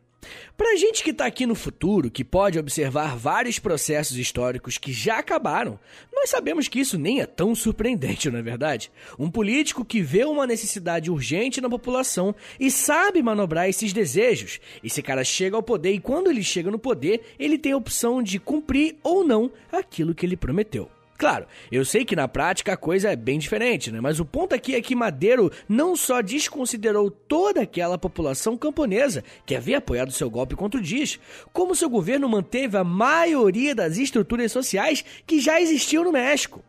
Pra 0.57 0.75
gente 0.75 1.03
que 1.03 1.13
tá 1.13 1.25
aqui 1.25 1.45
no 1.45 1.55
futuro, 1.55 2.09
que 2.09 2.23
pode 2.23 2.57
observar 2.57 3.17
vários 3.17 3.59
processos 3.59 4.17
históricos 4.17 4.77
que 4.77 4.93
já 4.93 5.19
acabaram, 5.19 5.79
nós 6.13 6.29
sabemos 6.29 6.67
que 6.67 6.79
isso 6.79 6.97
nem 6.97 7.21
é 7.21 7.25
tão 7.25 7.53
surpreendente, 7.53 8.29
não 8.29 8.39
é 8.39 8.41
verdade? 8.41 8.91
Um 9.19 9.29
político 9.29 9.83
que 9.83 10.01
vê 10.01 10.23
uma 10.23 10.47
necessidade 10.47 11.11
urgente 11.11 11.59
na 11.59 11.69
população 11.69 12.33
e 12.59 12.71
sabe 12.71 13.21
manobrar 13.21 13.67
esses 13.67 13.91
desejos. 13.91 14.59
Esse 14.83 15.01
cara 15.01 15.23
chega 15.23 15.55
ao 15.55 15.63
poder 15.63 15.91
e 15.91 15.99
quando 15.99 16.29
ele 16.29 16.43
chega 16.43 16.71
no 16.71 16.79
poder, 16.79 17.21
ele 17.37 17.57
tem 17.57 17.73
a 17.73 17.77
opção 17.77 18.23
de 18.23 18.39
cumprir 18.39 18.95
ou 19.03 19.23
não 19.23 19.51
aquilo 19.71 20.15
que 20.15 20.25
ele 20.25 20.37
prometeu. 20.37 20.94
Claro, 21.17 21.45
eu 21.71 21.85
sei 21.85 22.03
que 22.03 22.15
na 22.15 22.27
prática 22.27 22.73
a 22.73 22.77
coisa 22.77 23.09
é 23.09 23.15
bem 23.15 23.39
diferente, 23.39 23.89
né? 23.89 24.01
Mas 24.01 24.19
o 24.19 24.25
ponto 24.25 24.53
aqui 24.53 24.75
é 24.75 24.81
que 24.81 24.95
Madeiro 24.95 25.49
não 25.67 25.95
só 25.95 26.21
desconsiderou 26.21 27.09
toda 27.09 27.61
aquela 27.61 27.97
população 27.97 28.57
camponesa 28.57 29.23
que 29.45 29.55
havia 29.55 29.77
apoiado 29.77 30.11
seu 30.11 30.29
golpe 30.29 30.55
contra 30.55 30.79
o 30.79 30.83
Dias, 30.83 31.17
como 31.53 31.75
seu 31.75 31.89
governo 31.89 32.27
manteve 32.27 32.75
a 32.75 32.83
maioria 32.83 33.73
das 33.73 33.97
estruturas 33.97 34.51
sociais 34.51 35.05
que 35.25 35.39
já 35.39 35.61
existiam 35.61 36.03
no 36.03 36.11
México. 36.11 36.61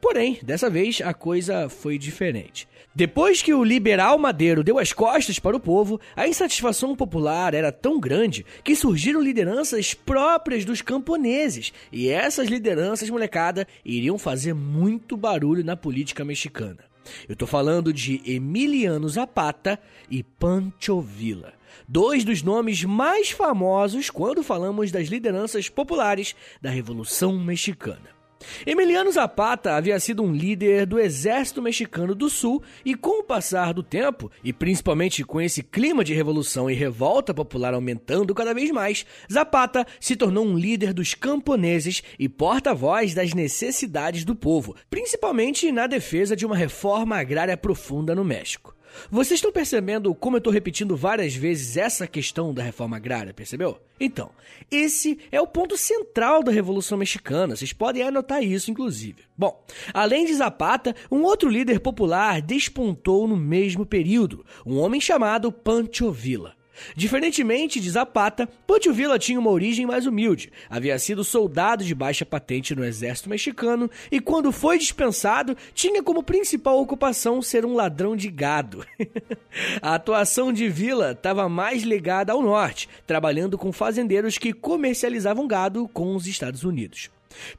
Porém, 0.00 0.38
dessa 0.42 0.70
vez 0.70 1.00
a 1.00 1.12
coisa 1.12 1.68
foi 1.68 1.98
diferente. 1.98 2.68
Depois 2.98 3.40
que 3.40 3.54
o 3.54 3.62
liberal 3.62 4.18
Madeiro 4.18 4.64
deu 4.64 4.76
as 4.76 4.92
costas 4.92 5.38
para 5.38 5.56
o 5.56 5.60
povo, 5.60 6.00
a 6.16 6.26
insatisfação 6.26 6.96
popular 6.96 7.54
era 7.54 7.70
tão 7.70 8.00
grande 8.00 8.44
que 8.64 8.74
surgiram 8.74 9.22
lideranças 9.22 9.94
próprias 9.94 10.64
dos 10.64 10.82
camponeses, 10.82 11.72
e 11.92 12.08
essas 12.08 12.48
lideranças, 12.48 13.08
molecada, 13.08 13.68
iriam 13.84 14.18
fazer 14.18 14.52
muito 14.52 15.16
barulho 15.16 15.64
na 15.64 15.76
política 15.76 16.24
mexicana. 16.24 16.80
Eu 17.28 17.36
tô 17.36 17.46
falando 17.46 17.92
de 17.92 18.20
Emiliano 18.26 19.08
Zapata 19.08 19.78
e 20.10 20.24
Pancho 20.24 21.00
Villa 21.00 21.52
dois 21.86 22.24
dos 22.24 22.42
nomes 22.42 22.82
mais 22.82 23.30
famosos 23.30 24.10
quando 24.10 24.42
falamos 24.42 24.90
das 24.90 25.06
lideranças 25.06 25.68
populares 25.68 26.34
da 26.60 26.68
Revolução 26.68 27.38
Mexicana. 27.38 28.17
Emiliano 28.66 29.10
Zapata 29.10 29.74
havia 29.74 29.98
sido 29.98 30.22
um 30.22 30.32
líder 30.32 30.86
do 30.86 30.98
exército 30.98 31.60
mexicano 31.60 32.14
do 32.14 32.30
Sul 32.30 32.62
e, 32.84 32.94
com 32.94 33.20
o 33.20 33.24
passar 33.24 33.72
do 33.72 33.82
tempo, 33.82 34.30
e 34.42 34.52
principalmente 34.52 35.24
com 35.24 35.40
esse 35.40 35.62
clima 35.62 36.04
de 36.04 36.14
revolução 36.14 36.70
e 36.70 36.74
revolta 36.74 37.34
popular 37.34 37.74
aumentando 37.74 38.34
cada 38.34 38.54
vez 38.54 38.70
mais, 38.70 39.04
Zapata 39.30 39.86
se 40.00 40.16
tornou 40.16 40.44
um 40.44 40.56
líder 40.56 40.92
dos 40.92 41.14
camponeses 41.14 42.02
e 42.18 42.28
porta-voz 42.28 43.14
das 43.14 43.34
necessidades 43.34 44.24
do 44.24 44.34
povo, 44.34 44.74
principalmente 44.88 45.72
na 45.72 45.86
defesa 45.86 46.36
de 46.36 46.46
uma 46.46 46.56
reforma 46.56 47.16
agrária 47.16 47.56
profunda 47.56 48.14
no 48.14 48.24
México. 48.24 48.77
Vocês 49.10 49.38
estão 49.38 49.52
percebendo 49.52 50.14
como 50.14 50.36
eu 50.36 50.38
estou 50.38 50.52
repetindo 50.52 50.96
várias 50.96 51.34
vezes 51.34 51.76
essa 51.76 52.06
questão 52.06 52.52
da 52.52 52.62
reforma 52.62 52.96
agrária, 52.96 53.32
percebeu? 53.34 53.80
Então, 54.00 54.30
esse 54.70 55.18
é 55.32 55.40
o 55.40 55.46
ponto 55.46 55.76
central 55.76 56.42
da 56.42 56.52
Revolução 56.52 56.98
Mexicana, 56.98 57.56
vocês 57.56 57.72
podem 57.72 58.02
anotar 58.02 58.42
isso, 58.42 58.70
inclusive. 58.70 59.22
Bom, 59.36 59.64
além 59.92 60.24
de 60.24 60.34
Zapata, 60.34 60.94
um 61.10 61.22
outro 61.22 61.48
líder 61.48 61.80
popular 61.80 62.40
despontou 62.40 63.26
no 63.26 63.36
mesmo 63.36 63.84
período, 63.84 64.44
um 64.64 64.78
homem 64.78 65.00
chamado 65.00 65.50
Pancho 65.50 66.10
Villa. 66.12 66.57
Diferentemente 66.94 67.80
de 67.80 67.90
Zapata, 67.90 68.48
Pancho 68.66 68.92
Villa 68.92 69.18
tinha 69.18 69.38
uma 69.38 69.50
origem 69.50 69.86
mais 69.86 70.06
humilde. 70.06 70.52
Havia 70.68 70.98
sido 70.98 71.24
soldado 71.24 71.84
de 71.84 71.94
baixa 71.94 72.24
patente 72.24 72.74
no 72.74 72.84
exército 72.84 73.28
mexicano 73.28 73.90
e, 74.10 74.20
quando 74.20 74.52
foi 74.52 74.78
dispensado, 74.78 75.56
tinha 75.74 76.02
como 76.02 76.22
principal 76.22 76.80
ocupação 76.80 77.42
ser 77.42 77.64
um 77.64 77.74
ladrão 77.74 78.16
de 78.16 78.30
gado. 78.30 78.84
a 79.82 79.94
atuação 79.94 80.52
de 80.52 80.68
Villa 80.68 81.12
estava 81.12 81.48
mais 81.48 81.82
ligada 81.82 82.32
ao 82.32 82.42
norte, 82.42 82.88
trabalhando 83.06 83.58
com 83.58 83.72
fazendeiros 83.72 84.38
que 84.38 84.52
comercializavam 84.52 85.46
gado 85.46 85.88
com 85.88 86.14
os 86.14 86.26
Estados 86.26 86.64
Unidos. 86.64 87.10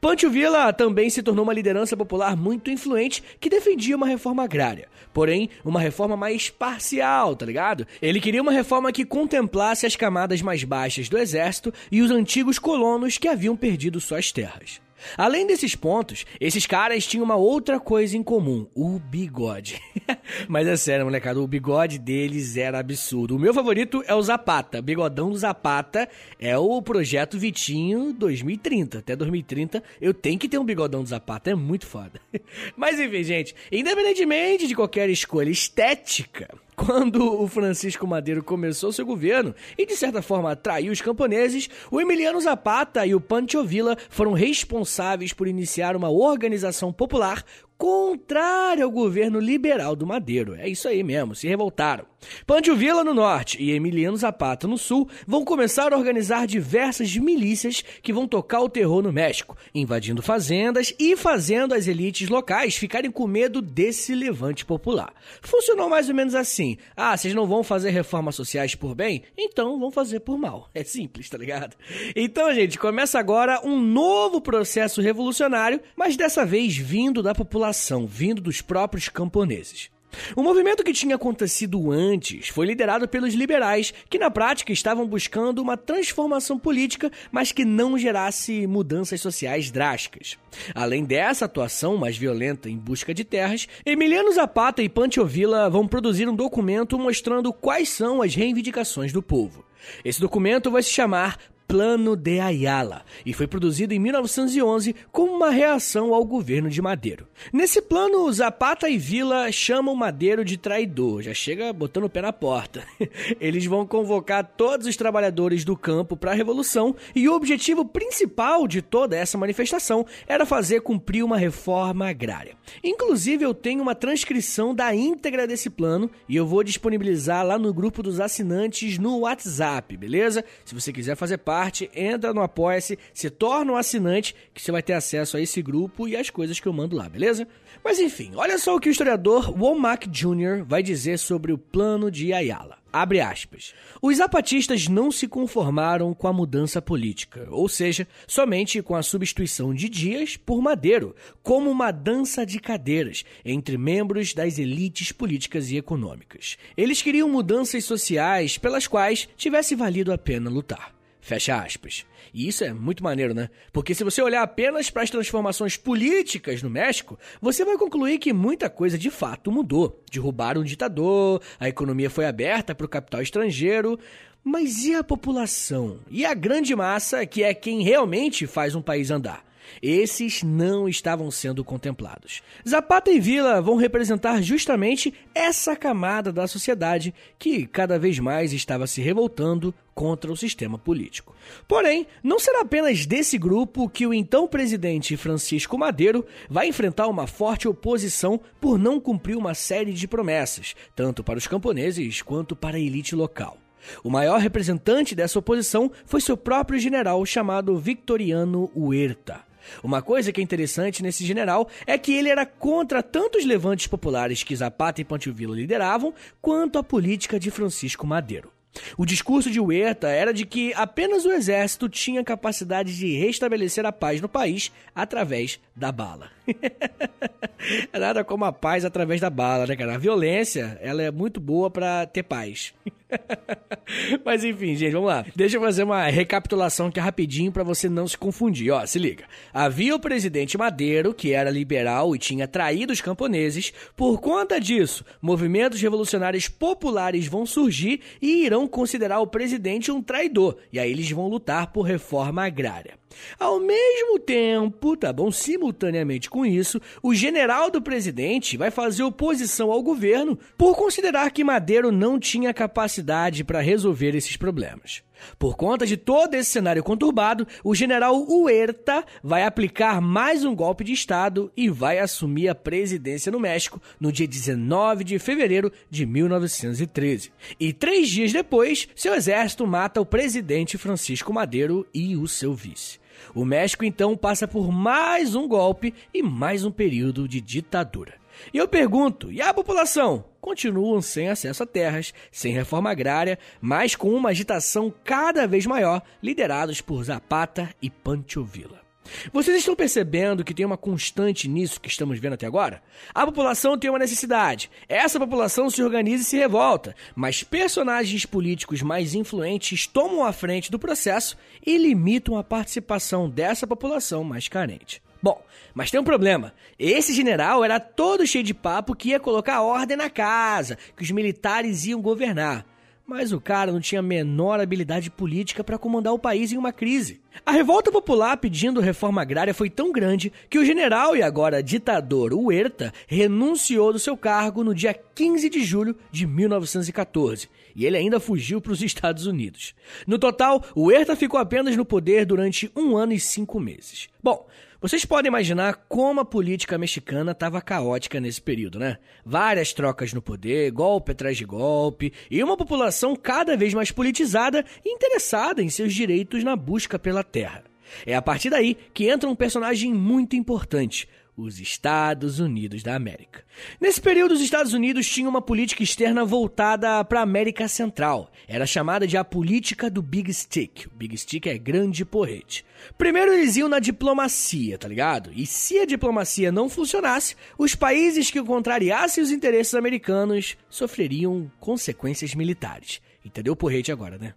Pancho 0.02 0.30
Villa 0.30 0.72
também 0.74 1.10
se 1.10 1.24
tornou 1.24 1.44
uma 1.44 1.54
liderança 1.54 1.96
popular 1.96 2.36
muito 2.36 2.70
influente 2.70 3.24
que 3.40 3.50
defendia 3.50 3.96
uma 3.96 4.08
reforma 4.08 4.44
agrária. 4.44 4.88
Porém, 5.14 5.50
uma 5.64 5.80
reforma 5.80 6.16
mais 6.16 6.50
parcial, 6.50 7.36
tá 7.36 7.46
ligado? 7.46 7.88
Ele 8.02 8.20
queria 8.20 8.42
uma 8.42 8.52
reforma 8.52 8.92
que 8.92 9.06
contemplasse 9.06 9.86
as 9.86 9.96
camadas 9.96 10.42
mais 10.42 10.64
baixas 10.64 11.10
do 11.10 11.18
exército 11.18 11.74
e 11.92 12.02
os 12.02 12.12
antigos 12.12 12.60
colonos 12.60 13.18
que 13.18 13.28
haviam 13.28 13.56
perdido 13.56 14.00
suas 14.00 14.32
terras. 14.32 14.82
Além 15.18 15.46
desses 15.46 15.76
pontos, 15.76 16.26
esses 16.40 16.66
caras 16.66 17.06
tinham 17.06 17.24
uma 17.24 17.36
outra 17.36 17.80
coisa 17.80 18.18
em 18.18 18.24
comum: 18.24 18.68
o 18.74 19.00
bigode. 19.00 19.82
Mas 20.48 20.68
é 20.68 20.76
sério, 20.76 21.06
molecada, 21.06 21.40
o 21.40 21.48
bigode 21.48 22.00
deles 22.00 22.58
era 22.58 22.80
absurdo. 22.80 23.36
O 23.36 23.40
meu 23.40 23.54
favorito 23.54 24.04
é 24.08 24.14
o 24.14 24.22
Zapata. 24.22 24.82
Bigodão 24.82 25.30
do 25.30 25.38
Zapata 25.38 26.08
é 26.40 26.58
o 26.58 26.82
projeto 26.82 27.38
Vitinho 27.38 28.14
2030. 28.14 29.00
Até 29.00 29.16
2030 29.16 29.84
eu 30.02 30.14
tenho 30.14 30.40
que 30.40 30.50
ter 30.50 30.58
um 30.58 30.66
bigodão 30.66 31.04
do 31.04 31.10
Zapata, 31.10 31.52
é 31.52 31.56
muito 31.56 31.86
foda. 31.86 32.20
Mas 32.76 33.00
enfim, 33.00 33.24
gente, 33.24 33.56
independentemente 33.72 34.68
de 34.68 34.76
qualquer 34.76 35.10
escolha 35.10 35.50
estética, 35.50 36.50
quando 36.86 37.42
o 37.42 37.46
Francisco 37.46 38.08
Madeiro 38.08 38.42
começou 38.42 38.94
seu 38.94 39.06
governo 39.06 39.54
e, 39.78 39.86
de 39.86 39.98
certa 39.98 40.22
forma, 40.22 40.52
atraiu 40.52 40.94
os 40.94 41.02
camponeses, 41.02 41.70
o 41.92 42.00
Emiliano 42.00 42.40
Zapata 42.40 43.06
e 43.06 43.14
o 43.14 43.20
Pancho 43.20 43.66
Villa 43.66 43.98
foram 44.10 44.32
responsáveis 44.32 45.34
por 45.34 45.48
iniciar 45.48 45.96
uma 45.96 46.10
organização 46.10 46.94
popular 46.94 47.44
contrária 47.80 48.84
ao 48.84 48.92
governo 48.92 49.40
liberal 49.40 49.96
do 49.96 50.06
Madeiro. 50.06 50.54
É 50.54 50.68
isso 50.68 50.86
aí 50.90 51.02
mesmo, 51.02 51.34
se 51.34 51.48
revoltaram. 51.48 52.06
Pancho 52.46 52.76
Villa 52.76 53.06
no 53.06 53.14
norte 53.14 53.58
e 53.64 53.72
Emiliano 53.72 54.18
Zapata 54.18 54.68
no 54.68 54.78
sul 54.78 55.10
vão 55.26 55.46
começar 55.46 55.94
a 55.94 55.98
organizar 55.98 56.46
diversas 56.46 57.16
milícias 57.16 57.82
que 58.04 58.12
vão 58.12 58.28
tocar 58.28 58.60
o 58.60 58.68
terror 58.68 59.02
no 59.02 59.14
México, 59.14 59.56
invadindo 59.74 60.22
fazendas 60.22 60.94
e 61.00 61.16
fazendo 61.16 61.74
as 61.74 61.88
elites 61.88 62.28
locais 62.28 62.76
ficarem 62.76 63.10
com 63.10 63.26
medo 63.26 63.62
desse 63.62 64.14
levante 64.14 64.66
popular. 64.66 65.14
Funcionou 65.42 65.90
mais 65.90 66.10
ou 66.10 66.16
menos 66.16 66.36
assim: 66.36 66.76
ah, 66.98 67.16
vocês 67.16 67.34
não 67.34 67.48
vão 67.48 67.64
fazer 67.64 67.92
reformas 67.92 68.36
sociais 68.36 68.76
por 68.76 68.94
bem? 68.94 69.24
Então 69.38 69.80
vão 69.80 69.90
fazer 69.90 70.20
por 70.20 70.38
mal. 70.38 70.70
É 70.74 70.84
simples, 70.84 71.30
tá 71.30 71.38
ligado? 71.38 71.78
Então, 72.14 72.54
gente, 72.54 72.78
começa 72.78 73.18
agora 73.18 73.62
um 73.64 73.80
novo 73.80 74.42
processo 74.42 75.00
revolucionário, 75.00 75.80
mas 75.96 76.18
dessa 76.18 76.46
vez 76.46 76.76
vindo 76.76 77.24
da 77.24 77.34
população, 77.34 77.69
vindo 78.08 78.42
dos 78.42 78.62
próprios 78.62 79.10
camponeses. 79.10 79.90
O 80.36 80.42
movimento 80.42 80.84
que 80.84 80.94
tinha 80.94 81.16
acontecido 81.16 81.92
antes 81.92 82.48
foi 82.50 82.66
liderado 82.66 83.08
pelos 83.08 83.34
liberais, 83.34 83.94
que 84.10 84.18
na 84.18 84.32
prática 84.32 84.72
estavam 84.72 85.08
buscando 85.08 85.62
uma 85.62 85.78
transformação 85.78 86.58
política, 86.58 87.12
mas 87.32 87.52
que 87.52 87.64
não 87.64 87.98
gerasse 87.98 88.66
mudanças 88.66 89.22
sociais 89.22 89.70
drásticas. 89.70 90.38
Além 90.74 91.06
dessa 91.06 91.46
atuação 91.46 91.96
mais 91.96 92.18
violenta 92.18 92.70
em 92.70 92.78
busca 92.78 93.14
de 93.14 93.24
terras, 93.24 93.68
Emiliano 93.86 94.32
Zapata 94.32 94.82
e 94.82 94.90
Pancho 94.90 95.26
Villa 95.26 95.70
vão 95.70 95.88
produzir 95.88 96.28
um 96.28 96.36
documento 96.36 96.98
mostrando 96.98 97.54
quais 97.54 97.90
são 97.90 98.22
as 98.22 98.34
reivindicações 98.34 99.14
do 99.14 99.22
povo. 99.22 99.64
Esse 100.04 100.20
documento 100.20 100.72
vai 100.72 100.84
se 100.84 100.90
chamar 100.90 101.38
Plano 101.70 102.16
de 102.16 102.40
Ayala 102.40 103.04
e 103.24 103.32
foi 103.32 103.46
produzido 103.46 103.94
em 103.94 104.00
1911 104.00 104.96
como 105.12 105.34
uma 105.34 105.52
reação 105.52 106.16
ao 106.16 106.26
governo 106.26 106.68
de 106.68 106.82
Madeiro. 106.82 107.28
Nesse 107.54 107.80
plano, 107.80 108.34
Zapata 108.34 108.90
e 108.90 108.98
Vila 108.98 109.52
chamam 109.52 109.96
Madeiro 109.96 110.44
de 110.44 110.58
traidor, 110.58 111.22
já 111.22 111.32
chega 111.32 111.72
botando 111.72 112.06
o 112.06 112.10
pé 112.10 112.24
na 112.24 112.34
porta. 112.34 112.84
Eles 113.40 113.68
vão 113.68 113.86
convocar 113.86 114.44
todos 114.58 114.88
os 114.88 114.98
trabalhadores 114.98 115.64
do 115.64 115.78
campo 115.78 116.18
para 116.18 116.32
a 116.32 116.34
revolução 116.34 116.96
e 117.16 117.30
o 117.30 117.36
objetivo 117.36 117.86
principal 117.86 118.68
de 118.68 118.82
toda 118.82 119.16
essa 119.16 119.38
manifestação 119.38 120.08
era 120.28 120.48
fazer 120.48 120.82
cumprir 120.82 121.24
uma 121.24 121.38
reforma 121.38 122.10
agrária. 122.10 122.58
Inclusive, 122.84 123.46
eu 123.46 123.54
tenho 123.54 123.84
uma 123.84 123.94
transcrição 123.94 124.74
da 124.74 124.96
íntegra 124.96 125.46
desse 125.46 125.70
plano 125.70 126.10
e 126.28 126.36
eu 126.36 126.48
vou 126.48 126.64
disponibilizar 126.64 127.46
lá 127.46 127.60
no 127.60 127.72
grupo 127.72 128.02
dos 128.02 128.20
assinantes 128.20 128.98
no 128.98 129.20
WhatsApp, 129.20 129.96
beleza? 129.96 130.44
Se 130.66 130.74
você 130.74 130.92
quiser 130.92 131.16
fazer 131.16 131.38
parte 131.38 131.59
parte, 131.60 131.92
entra 131.94 132.34
no 132.34 132.42
Apoia-se, 132.42 132.98
se 133.14 133.30
torna 133.30 133.74
um 133.74 133.76
assinante, 133.76 134.34
que 134.54 134.62
você 134.62 134.72
vai 134.72 134.82
ter 134.82 134.94
acesso 134.94 135.36
a 135.36 135.42
esse 135.42 135.62
grupo 135.62 136.08
e 136.08 136.16
as 136.16 136.30
coisas 136.30 136.58
que 136.58 136.66
eu 136.66 136.72
mando 136.72 136.96
lá, 136.96 137.10
beleza? 137.10 137.46
Mas 137.84 138.00
enfim, 138.00 138.32
olha 138.36 138.58
só 138.58 138.76
o 138.76 138.80
que 138.80 138.88
o 138.88 138.92
historiador 138.92 139.52
Womack 139.62 140.08
Jr. 140.08 140.64
vai 140.66 140.82
dizer 140.82 141.20
sobre 141.20 141.52
o 141.52 141.58
plano 141.58 142.10
de 142.10 142.32
Ayala. 142.32 142.78
Abre 142.94 143.20
aspas. 143.20 143.74
Os 144.02 144.18
zapatistas 144.18 144.88
não 144.88 145.12
se 145.12 145.28
conformaram 145.28 146.14
com 146.14 146.28
a 146.28 146.34
mudança 146.34 146.82
política, 146.82 147.46
ou 147.52 147.68
seja, 147.68 148.08
somente 148.26 148.82
com 148.82 148.96
a 148.96 149.04
substituição 149.04 149.74
de 149.74 149.90
Dias 149.90 150.38
por 150.38 150.62
Madeiro, 150.62 151.14
como 151.44 151.70
uma 151.70 151.92
dança 151.92 152.46
de 152.46 152.58
cadeiras 152.58 153.26
entre 153.44 153.78
membros 153.78 154.34
das 154.34 154.58
elites 154.58 155.12
políticas 155.12 155.70
e 155.72 155.78
econômicas. 155.78 156.58
Eles 156.78 157.02
queriam 157.02 157.28
mudanças 157.28 157.84
sociais 157.84 158.58
pelas 158.58 158.88
quais 158.88 159.28
tivesse 159.36 159.76
valido 159.76 160.14
a 160.14 160.18
pena 160.18 160.50
lutar. 160.50 160.99
Fecha 161.30 161.62
aspas. 161.62 162.08
E 162.34 162.48
isso 162.48 162.64
é 162.64 162.74
muito 162.74 163.04
maneiro, 163.04 163.36
né? 163.36 163.52
Porque 163.72 163.94
se 163.94 164.04
você 164.04 164.20
olhar 164.20 164.42
apenas 164.42 164.90
para 164.90 165.04
as 165.04 165.12
transformações 165.12 165.78
políticas 165.78 166.64
no 166.64 166.72
México, 166.72 167.20
você 167.40 167.64
vai 167.64 167.78
concluir 167.78 168.18
que 168.18 168.34
muita 168.34 168.68
coisa 168.68 168.98
de 168.98 169.12
fato 169.12 169.52
mudou. 169.52 170.04
Derrubaram 170.12 170.62
um 170.62 170.64
ditador, 170.64 171.40
a 171.60 171.70
economia 171.70 172.10
foi 172.10 172.26
aberta 172.26 172.74
para 172.74 172.84
o 172.84 172.90
capital 172.90 173.22
estrangeiro. 173.22 174.00
Mas 174.44 174.86
e 174.86 174.96
a 174.96 175.04
população? 175.04 176.00
E 176.10 176.26
a 176.26 176.34
grande 176.34 176.76
massa, 176.76 177.24
que 177.28 177.44
é 177.44 177.54
quem 177.54 177.84
realmente 177.84 178.48
faz 178.48 178.74
um 178.74 178.82
país 178.82 179.12
andar? 179.12 179.46
Esses 179.82 180.44
não 180.44 180.88
estavam 180.88 181.30
sendo 181.32 181.64
contemplados. 181.64 182.42
Zapata 182.68 183.12
e 183.12 183.20
Vila 183.20 183.62
vão 183.62 183.76
representar 183.76 184.42
justamente 184.42 185.14
essa 185.34 185.76
camada 185.76 186.32
da 186.32 186.48
sociedade 186.48 187.14
que 187.38 187.66
cada 187.66 188.00
vez 188.00 188.20
mais 188.20 188.54
estava 188.54 188.88
se 188.88 189.02
revoltando 189.02 189.74
contra 189.94 190.32
o 190.32 190.38
sistema 190.38 190.78
político. 190.78 191.36
Porém, 191.68 192.08
não 192.24 192.40
será 192.40 192.62
apenas 192.62 193.06
desse 193.06 193.38
grupo 193.38 193.90
que 193.90 194.08
o 194.08 194.14
então 194.14 194.48
presidente 194.48 195.18
Francisco 195.18 195.78
Madeiro 195.78 196.26
vai 196.50 196.68
enfrentar 196.68 197.08
uma 197.08 197.28
forte 197.28 197.68
oposição 197.68 198.40
por 198.62 198.80
não 198.80 199.00
cumprir 199.00 199.36
uma 199.36 199.54
série 199.54 199.92
de 199.92 200.08
promessas, 200.08 200.74
tanto 200.96 201.22
para 201.22 201.38
os 201.38 201.48
camponeses 201.48 202.22
quanto 202.22 202.56
para 202.56 202.78
a 202.78 202.80
elite 202.80 203.14
local. 203.14 203.58
O 204.04 204.10
maior 204.10 204.40
representante 204.40 205.16
dessa 205.16 205.40
oposição 205.40 205.92
foi 206.06 206.22
seu 206.22 206.38
próprio 206.38 206.80
general 206.80 207.26
chamado 207.26 207.78
Victoriano 207.78 208.72
Huerta. 208.76 209.49
Uma 209.84 210.02
coisa 210.02 210.32
que 210.32 210.42
é 210.42 210.44
interessante 210.44 211.04
nesse 211.04 211.26
general 211.26 211.70
é 211.86 211.98
que 211.98 212.14
ele 212.14 212.30
era 212.30 212.46
contra 212.46 213.02
tanto 213.04 213.38
os 213.38 213.46
levantes 213.46 213.88
populares 213.88 214.44
que 214.44 214.56
Zapata 214.56 215.02
e 215.02 215.06
Pancho 215.06 215.32
lideravam, 215.32 216.14
quanto 216.42 216.78
a 216.78 216.84
política 216.84 217.40
de 217.40 217.52
Francisco 217.52 218.06
Madeiro. 218.06 218.52
O 218.98 219.06
discurso 219.06 219.50
de 219.50 219.60
Huerta 219.60 220.10
era 220.10 220.34
de 220.34 220.46
que 220.46 220.74
apenas 220.76 221.26
o 221.26 221.32
exército 221.32 221.90
tinha 221.90 222.24
capacidade 222.24 222.96
de 222.96 223.18
restabelecer 223.18 223.86
a 223.86 223.92
paz 223.92 224.22
no 224.22 224.30
país 224.30 224.72
através 224.94 225.60
da 225.76 225.92
bala. 225.92 226.30
Nada 227.94 228.24
como 228.24 228.46
a 228.46 228.52
paz 228.52 228.86
através 228.86 229.20
da 229.20 229.30
bala, 229.30 229.68
né, 229.68 229.76
cara? 229.76 229.96
A 229.96 229.98
violência, 229.98 230.78
ela 230.82 231.02
é 231.02 231.12
muito 231.12 231.40
boa 231.40 231.70
para 231.70 232.06
ter 232.06 232.24
paz. 232.24 232.74
Mas 234.24 234.44
enfim, 234.44 234.76
gente, 234.76 234.92
vamos 234.94 235.10
lá. 235.10 235.26
Deixa 235.36 235.58
eu 235.58 235.62
fazer 235.62 235.84
uma 235.84 236.06
recapitulação 236.06 236.88
aqui 236.88 237.00
rapidinho 237.00 237.52
para 237.52 237.64
você 237.64 237.90
não 237.90 238.08
se 238.08 238.18
confundir. 238.18 238.72
Ó, 238.72 238.86
se 238.86 239.00
liga. 239.00 239.26
Havia 239.54 239.96
o 239.96 240.00
presidente 240.00 240.58
Madeiro, 240.58 241.14
que 241.14 241.34
era 241.34 241.50
liberal 241.50 242.16
e 242.16 242.20
tinha 242.20 242.48
traído 242.48 242.94
os 242.94 243.02
camponeses. 243.02 243.74
Por 243.96 244.20
conta 244.20 244.60
disso, 244.60 245.04
movimentos 245.22 245.82
revolucionários 245.82 246.48
populares 246.48 247.28
vão 247.28 247.46
surgir 247.46 248.02
e 248.22 248.46
irão 248.46 248.68
considerar 248.68 249.20
o 249.20 249.28
presidente 249.28 249.92
um 249.92 250.02
traidor. 250.02 250.58
E 250.72 250.80
aí 250.80 250.92
eles 250.92 251.10
vão 251.12 251.28
lutar 251.28 251.72
por 251.72 251.84
reforma 251.84 252.46
agrária. 252.46 253.00
Ao 253.40 253.60
mesmo 253.60 254.20
tempo, 254.20 254.96
tá 254.96 255.12
bom? 255.12 255.32
Simultaneamente 255.32 256.30
com 256.30 256.39
isso, 256.46 256.82
o 257.02 257.14
general 257.14 257.70
do 257.70 257.82
presidente 257.82 258.58
vai 258.58 258.72
fazer 258.72 259.04
oposição 259.04 259.72
ao 259.72 259.82
governo 259.82 260.38
por 260.58 260.76
considerar 260.76 261.32
que 261.32 261.44
Madeiro 261.44 261.92
não 261.92 262.20
tinha 262.20 262.54
capacidade 262.54 263.44
para 263.44 263.62
resolver 263.62 264.16
esses 264.16 264.38
problemas. 264.38 265.04
Por 265.38 265.56
conta 265.56 265.86
de 265.86 265.98
todo 265.98 266.34
esse 266.34 266.50
cenário 266.50 266.84
conturbado, 266.84 267.48
o 267.64 267.76
general 267.76 268.26
Huerta 268.30 269.04
vai 269.24 269.44
aplicar 269.44 270.02
mais 270.02 270.46
um 270.46 270.56
golpe 270.56 270.84
de 270.84 270.94
Estado 270.94 271.52
e 271.56 271.70
vai 271.70 272.00
assumir 272.00 272.48
a 272.48 272.56
presidência 272.56 273.32
no 273.32 273.40
México 273.40 273.82
no 274.00 274.12
dia 274.12 274.28
19 274.28 275.04
de 275.04 275.20
fevereiro 275.20 275.72
de 275.90 276.06
1913. 276.06 277.32
E 277.60 277.74
três 277.74 278.10
dias 278.10 278.32
depois, 278.32 278.88
seu 278.96 279.14
exército 279.14 279.66
mata 279.68 280.02
o 280.02 280.06
presidente 280.06 280.78
Francisco 280.78 281.34
Madeiro 281.34 281.86
e 281.94 282.16
o 282.16 282.28
seu 282.28 282.54
vice. 282.54 282.99
O 283.34 283.46
México 283.46 283.86
então 283.86 284.16
passa 284.16 284.48
por 284.48 284.72
mais 284.72 285.36
um 285.36 285.48
golpe 285.48 285.94
e 286.14 286.22
mais 286.22 286.64
um 286.64 286.72
período 286.72 287.28
de 287.28 287.42
ditadura. 287.42 288.14
E 288.54 288.58
eu 288.58 288.68
pergunto, 288.68 289.32
e 289.32 289.42
a 289.42 289.54
população? 289.54 290.24
Continuam 290.40 291.02
sem 291.02 291.30
acesso 291.30 291.64
a 291.64 291.66
terras, 291.66 292.14
sem 292.32 292.54
reforma 292.54 292.90
agrária, 292.90 293.38
mas 293.60 293.96
com 293.96 294.12
uma 294.14 294.30
agitação 294.30 294.94
cada 295.04 295.46
vez 295.46 295.66
maior, 295.66 296.02
liderados 296.24 296.80
por 296.82 297.04
Zapata 297.04 297.70
e 297.82 297.90
Pancho 297.90 298.44
Villa. 298.44 298.89
Vocês 299.34 299.58
estão 299.58 299.76
percebendo 299.76 300.44
que 300.44 300.54
tem 300.54 300.66
uma 300.66 300.78
constante 300.78 301.48
nisso 301.48 301.82
que 301.82 301.90
estamos 301.90 302.20
vendo 302.20 302.34
até 302.34 302.46
agora? 302.46 302.82
A 303.14 303.26
população 303.26 303.78
tem 303.78 303.90
uma 303.90 304.00
necessidade. 304.00 304.70
Essa 304.88 305.20
população 305.20 305.70
se 305.70 305.82
organiza 305.82 306.24
e 306.24 306.26
se 306.26 306.38
revolta, 306.38 306.96
mas 307.16 307.44
personagens 307.44 308.26
políticos 308.26 308.82
mais 308.82 309.16
influentes 309.16 309.88
tomam 309.88 310.24
a 310.24 310.32
frente 310.32 310.72
do 310.72 310.80
processo 310.80 311.38
e 311.66 311.78
limitam 311.78 312.38
a 312.38 312.44
participação 312.44 313.30
dessa 313.30 313.66
população 313.66 314.24
mais 314.24 314.48
carente. 314.48 315.02
Bom, 315.22 315.44
mas 315.74 315.92
tem 315.92 316.00
um 316.00 316.04
problema. 316.04 316.54
Esse 316.78 317.14
general 317.14 317.64
era 317.64 317.80
todo 317.80 318.26
cheio 318.26 318.44
de 318.44 318.54
papo 318.54 318.96
que 318.96 319.10
ia 319.10 319.20
colocar 319.20 319.62
ordem 319.62 319.98
na 319.98 320.10
casa, 320.10 320.78
que 320.96 321.04
os 321.04 321.12
militares 321.12 321.86
iam 321.86 322.02
governar. 322.02 322.66
Mas 323.10 323.34
o 323.34 323.42
cara 323.42 323.72
não 323.72 323.80
tinha 323.80 324.02
a 324.02 324.04
menor 324.04 324.60
habilidade 324.60 325.10
política 325.10 325.64
para 325.64 325.80
comandar 325.80 326.14
o 326.14 326.20
país 326.20 326.52
em 326.52 326.58
uma 326.58 326.72
crise. 326.72 327.20
A 327.44 327.52
revolta 327.52 327.92
popular 327.92 328.38
pedindo 328.38 328.80
reforma 328.80 329.20
agrária 329.20 329.52
foi 329.52 329.68
tão 329.68 329.92
grande 329.92 330.32
que 330.48 330.60
o 330.60 330.64
general 330.64 331.18
e 331.18 331.24
agora 331.24 331.64
ditador 331.64 332.36
Huerta 332.36 332.94
renunciou 333.08 333.92
do 333.92 333.98
seu 333.98 334.16
cargo 334.16 334.64
no 334.64 334.76
dia 334.76 334.94
15 334.94 335.50
de 335.50 335.64
julho 335.64 335.96
de 336.12 336.28
1914 336.28 337.50
e 337.76 337.84
ele 337.84 337.98
ainda 337.98 338.20
fugiu 338.20 338.62
para 338.62 338.74
os 338.74 338.84
Estados 338.84 339.26
Unidos. 339.26 339.74
No 340.06 340.20
total, 340.20 340.64
Huerta 340.78 341.16
ficou 341.16 341.40
apenas 341.40 341.76
no 341.76 341.86
poder 341.86 342.28
durante 342.28 342.72
um 342.76 342.96
ano 342.96 343.14
e 343.14 343.20
cinco 343.20 343.60
meses. 343.60 344.08
Bom, 344.22 344.46
vocês 344.82 345.04
podem 345.04 345.28
imaginar 345.28 345.86
como 345.90 346.22
a 346.22 346.26
política 346.26 346.78
mexicana 346.78 347.34
estava 347.34 347.62
caótica 347.62 348.18
nesse 348.20 348.42
período, 348.42 348.80
né? 348.80 348.98
Várias 349.26 349.74
trocas 349.74 350.14
no 350.14 350.22
poder, 350.22 350.72
golpe 350.72 351.12
atrás 351.12 351.36
de 351.36 351.44
golpe, 351.44 352.14
e 352.32 352.42
uma 352.42 352.56
população 352.56 353.14
cada 353.14 353.58
vez 353.58 353.74
mais 353.74 353.92
politizada 353.92 354.64
e 354.86 354.94
interessada 354.94 355.62
em 355.62 355.70
seus 355.70 355.94
direitos 355.94 356.46
na 356.46 356.56
busca 356.56 356.98
pela 356.98 357.26
terra. 357.26 357.66
É 358.06 358.16
a 358.16 358.22
partir 358.22 358.50
daí 358.50 358.78
que 358.94 359.10
entra 359.10 359.30
um 359.30 359.36
personagem 359.36 359.94
muito 359.94 360.38
importante, 360.38 361.10
os 361.42 361.60
Estados 361.60 362.40
Unidos 362.40 362.84
da 362.84 362.96
América. 362.96 363.44
Nesse 363.80 364.02
período, 364.02 364.34
os 364.34 364.42
Estados 364.42 364.74
Unidos 364.74 365.08
tinham 365.08 365.30
uma 365.30 365.42
política 365.42 365.84
externa 365.84 366.26
voltada 366.26 367.04
para 367.04 367.20
a 367.20 367.24
América 367.24 367.68
Central. 367.68 368.32
Era 368.48 368.66
chamada 368.66 369.08
de 369.08 369.18
a 369.18 369.24
política 369.24 369.90
do 369.90 370.02
Big 370.02 370.34
Stick. 370.34 370.88
O 370.88 370.96
Big 370.96 371.18
Stick 371.18 371.48
é 371.48 371.58
grande 371.58 372.04
porrete. 372.06 372.66
Primeiro 372.98 373.34
eles 373.34 373.56
iam 373.56 373.70
na 373.70 373.80
diplomacia, 373.80 374.78
tá 374.78 374.88
ligado? 374.88 375.32
E 375.34 375.46
se 375.46 375.80
a 375.80 375.86
diplomacia 375.86 376.52
não 376.52 376.70
funcionasse, 376.70 377.36
os 377.58 377.76
países 377.76 378.32
que 378.32 378.42
contrariassem 378.42 379.24
os 379.24 379.32
interesses 379.32 379.74
americanos 379.74 380.58
sofreriam 380.70 381.52
consequências 381.60 382.34
militares. 382.36 383.02
Entendeu 383.24 383.52
o 383.52 383.56
porrete 383.56 383.92
agora, 383.92 384.18
né? 384.18 384.34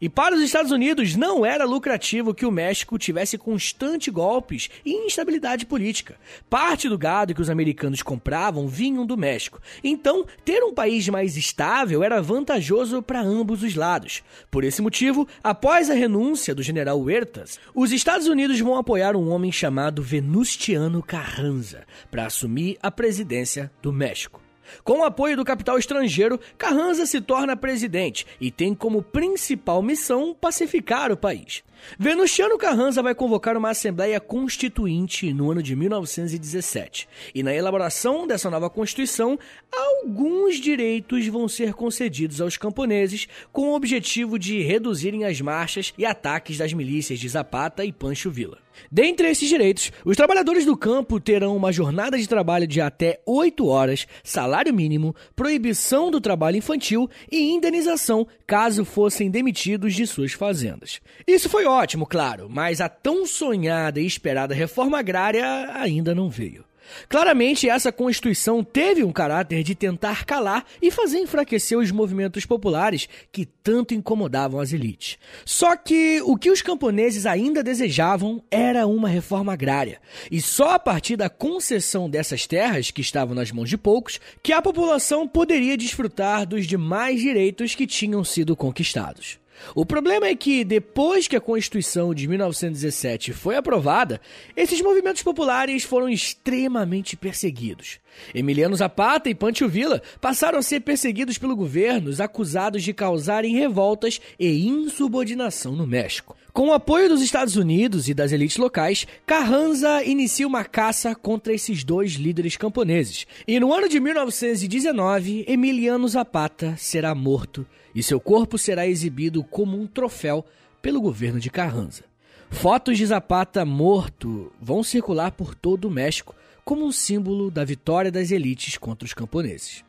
E 0.00 0.08
para 0.08 0.34
os 0.34 0.40
Estados 0.40 0.72
Unidos 0.72 1.14
não 1.16 1.44
era 1.44 1.64
lucrativo 1.64 2.34
que 2.34 2.46
o 2.46 2.50
México 2.50 2.98
tivesse 2.98 3.36
constantes 3.36 4.12
golpes 4.12 4.70
e 4.84 5.06
instabilidade 5.06 5.66
política. 5.66 6.16
Parte 6.48 6.88
do 6.88 6.98
gado 6.98 7.34
que 7.34 7.42
os 7.42 7.50
americanos 7.50 8.02
compravam 8.02 8.66
vinham 8.66 9.04
do 9.04 9.16
México. 9.16 9.60
Então, 9.84 10.26
ter 10.44 10.62
um 10.62 10.72
país 10.72 11.08
mais 11.08 11.36
estável 11.36 12.02
era 12.02 12.22
vantajoso 12.22 13.02
para 13.02 13.20
ambos 13.20 13.62
os 13.62 13.74
lados. 13.74 14.22
Por 14.50 14.64
esse 14.64 14.82
motivo, 14.82 15.28
após 15.42 15.90
a 15.90 15.94
renúncia 15.94 16.54
do 16.54 16.62
general 16.62 17.00
Huertas, 17.00 17.60
os 17.74 17.92
Estados 17.92 18.26
Unidos 18.26 18.58
vão 18.60 18.76
apoiar 18.76 19.14
um 19.14 19.28
homem 19.30 19.52
chamado 19.52 20.02
Venustiano 20.02 21.02
Carranza 21.02 21.84
para 22.10 22.26
assumir 22.26 22.78
a 22.82 22.90
presidência 22.90 23.70
do 23.82 23.92
México. 23.92 24.40
Com 24.84 25.00
o 25.00 25.04
apoio 25.04 25.36
do 25.36 25.44
capital 25.44 25.78
estrangeiro, 25.78 26.40
Carranza 26.56 27.06
se 27.06 27.20
torna 27.20 27.56
presidente 27.56 28.26
e 28.40 28.50
tem 28.50 28.74
como 28.74 29.02
principal 29.02 29.82
missão 29.82 30.34
pacificar 30.38 31.12
o 31.12 31.16
país. 31.16 31.62
Venustiano 31.98 32.58
Carranza 32.58 33.02
vai 33.02 33.14
convocar 33.14 33.56
uma 33.56 33.70
Assembleia 33.70 34.20
Constituinte 34.20 35.32
no 35.32 35.50
ano 35.50 35.62
de 35.62 35.74
1917. 35.74 37.08
E 37.34 37.42
na 37.42 37.54
elaboração 37.54 38.26
dessa 38.26 38.50
nova 38.50 38.70
Constituição, 38.70 39.38
alguns 39.70 40.56
direitos 40.56 41.26
vão 41.26 41.48
ser 41.48 41.74
concedidos 41.74 42.40
aos 42.40 42.56
camponeses 42.56 43.26
com 43.52 43.70
o 43.70 43.74
objetivo 43.74 44.38
de 44.38 44.62
reduzirem 44.62 45.24
as 45.24 45.40
marchas 45.40 45.92
e 45.96 46.04
ataques 46.04 46.58
das 46.58 46.72
milícias 46.72 47.18
de 47.18 47.28
Zapata 47.28 47.84
e 47.84 47.92
Pancho 47.92 48.30
Villa. 48.30 48.58
Dentre 48.90 49.28
esses 49.28 49.48
direitos, 49.48 49.92
os 50.04 50.16
trabalhadores 50.16 50.64
do 50.64 50.76
campo 50.76 51.20
terão 51.20 51.56
uma 51.56 51.72
jornada 51.72 52.18
de 52.18 52.28
trabalho 52.28 52.66
de 52.66 52.80
até 52.80 53.20
8 53.26 53.66
horas, 53.66 54.06
salário 54.24 54.74
mínimo, 54.74 55.14
proibição 55.36 56.10
do 56.10 56.20
trabalho 56.20 56.56
infantil 56.56 57.08
e 57.30 57.52
indenização 57.52 58.26
caso 58.46 58.84
fossem 58.84 59.30
demitidos 59.30 59.94
de 59.94 60.06
suas 60.06 60.32
fazendas. 60.32 61.00
Isso 61.26 61.48
foi 61.48 61.64
ótimo, 61.72 62.06
claro, 62.06 62.48
mas 62.50 62.80
a 62.80 62.88
tão 62.88 63.26
sonhada 63.26 64.00
e 64.00 64.06
esperada 64.06 64.54
reforma 64.54 64.98
agrária 64.98 65.44
ainda 65.74 66.14
não 66.14 66.28
veio. 66.28 66.64
Claramente, 67.08 67.68
essa 67.68 67.92
Constituição 67.92 68.62
teve 68.62 69.04
um 69.04 69.12
caráter 69.12 69.62
de 69.62 69.74
tentar 69.74 70.24
calar 70.24 70.64
e 70.80 70.90
fazer 70.90 71.18
enfraquecer 71.18 71.78
os 71.78 71.90
movimentos 71.90 72.44
populares 72.44 73.08
que 73.30 73.46
tanto 73.46 73.94
incomodavam 73.94 74.60
as 74.60 74.72
elites. 74.72 75.18
Só 75.44 75.76
que 75.76 76.20
o 76.22 76.36
que 76.36 76.50
os 76.50 76.62
camponeses 76.62 77.26
ainda 77.26 77.62
desejavam 77.62 78.42
era 78.50 78.86
uma 78.86 79.08
reforma 79.08 79.52
agrária. 79.52 80.00
E 80.30 80.40
só 80.40 80.70
a 80.70 80.78
partir 80.78 81.16
da 81.16 81.28
concessão 81.28 82.08
dessas 82.08 82.46
terras, 82.46 82.90
que 82.90 83.00
estavam 83.00 83.34
nas 83.34 83.50
mãos 83.50 83.68
de 83.68 83.78
poucos, 83.78 84.20
que 84.42 84.52
a 84.52 84.62
população 84.62 85.26
poderia 85.26 85.76
desfrutar 85.76 86.46
dos 86.46 86.66
demais 86.66 87.20
direitos 87.20 87.74
que 87.74 87.86
tinham 87.86 88.24
sido 88.24 88.56
conquistados. 88.56 89.41
O 89.74 89.86
problema 89.86 90.26
é 90.26 90.34
que, 90.34 90.64
depois 90.64 91.28
que 91.28 91.36
a 91.36 91.40
Constituição 91.40 92.14
de 92.14 92.26
1917 92.28 93.32
foi 93.32 93.56
aprovada, 93.56 94.20
esses 94.56 94.80
movimentos 94.80 95.22
populares 95.22 95.84
foram 95.84 96.08
extremamente 96.08 97.16
perseguidos. 97.16 97.98
Emiliano 98.34 98.76
Zapata 98.76 99.28
e 99.28 99.34
Pancho 99.34 99.68
Villa 99.68 100.02
passaram 100.20 100.58
a 100.58 100.62
ser 100.62 100.80
perseguidos 100.80 101.38
pelo 101.38 101.56
governo, 101.56 102.10
acusados 102.22 102.82
de 102.82 102.92
causarem 102.92 103.54
revoltas 103.54 104.20
e 104.38 104.66
insubordinação 104.66 105.72
no 105.72 105.86
México. 105.86 106.36
Com 106.52 106.68
o 106.68 106.72
apoio 106.72 107.08
dos 107.08 107.22
Estados 107.22 107.56
Unidos 107.56 108.08
e 108.08 108.14
das 108.14 108.30
elites 108.30 108.58
locais, 108.58 109.06
Carranza 109.24 110.02
inicia 110.04 110.46
uma 110.46 110.64
caça 110.64 111.14
contra 111.14 111.54
esses 111.54 111.82
dois 111.82 112.12
líderes 112.12 112.56
camponeses. 112.56 113.26
E 113.48 113.58
no 113.58 113.72
ano 113.72 113.88
de 113.88 113.98
1919, 113.98 115.46
Emiliano 115.48 116.06
Zapata 116.06 116.74
será 116.76 117.14
morto 117.14 117.66
e 117.94 118.02
seu 118.02 118.20
corpo 118.20 118.58
será 118.58 118.86
exibido 118.86 119.42
como 119.42 119.80
um 119.80 119.86
troféu 119.86 120.44
pelo 120.82 121.00
governo 121.00 121.40
de 121.40 121.48
Carranza. 121.48 122.04
Fotos 122.50 122.98
de 122.98 123.06
Zapata 123.06 123.64
morto 123.64 124.52
vão 124.60 124.82
circular 124.82 125.32
por 125.32 125.54
todo 125.54 125.86
o 125.86 125.90
México 125.90 126.34
como 126.64 126.84
um 126.84 126.92
símbolo 126.92 127.50
da 127.50 127.64
vitória 127.64 128.10
das 128.10 128.30
elites 128.30 128.76
contra 128.78 129.06
os 129.06 129.14
camponeses. 129.14 129.84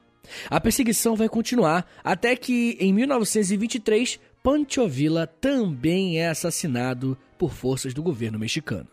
A 0.50 0.60
perseguição 0.60 1.16
vai 1.16 1.28
continuar 1.28 1.86
até 2.04 2.36
que, 2.36 2.78
em 2.80 2.94
1923, 2.94 4.20
Pancho 4.42 4.88
Villa 4.88 5.28
também 5.28 6.20
é 6.20 6.30
assassinado 6.30 7.18
por 7.38 7.54
forças 7.54 7.94
do 7.94 8.02
governo 8.02 8.40
mexicano. 8.40 8.88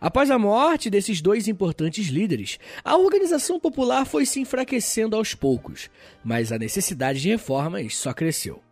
Após 0.00 0.30
a 0.30 0.38
morte 0.38 0.88
desses 0.88 1.20
dois 1.20 1.46
importantes 1.46 2.06
líderes, 2.08 2.58
a 2.84 2.96
organização 2.96 3.60
popular 3.60 4.04
foi 4.06 4.24
se 4.24 4.40
enfraquecendo 4.40 5.16
aos 5.16 5.34
poucos, 5.34 5.90
mas 6.24 6.52
a 6.52 6.58
necessidade 6.58 7.20
de 7.20 7.28
reformas 7.28 7.96
só 7.96 8.12
cresceu. 8.12 8.63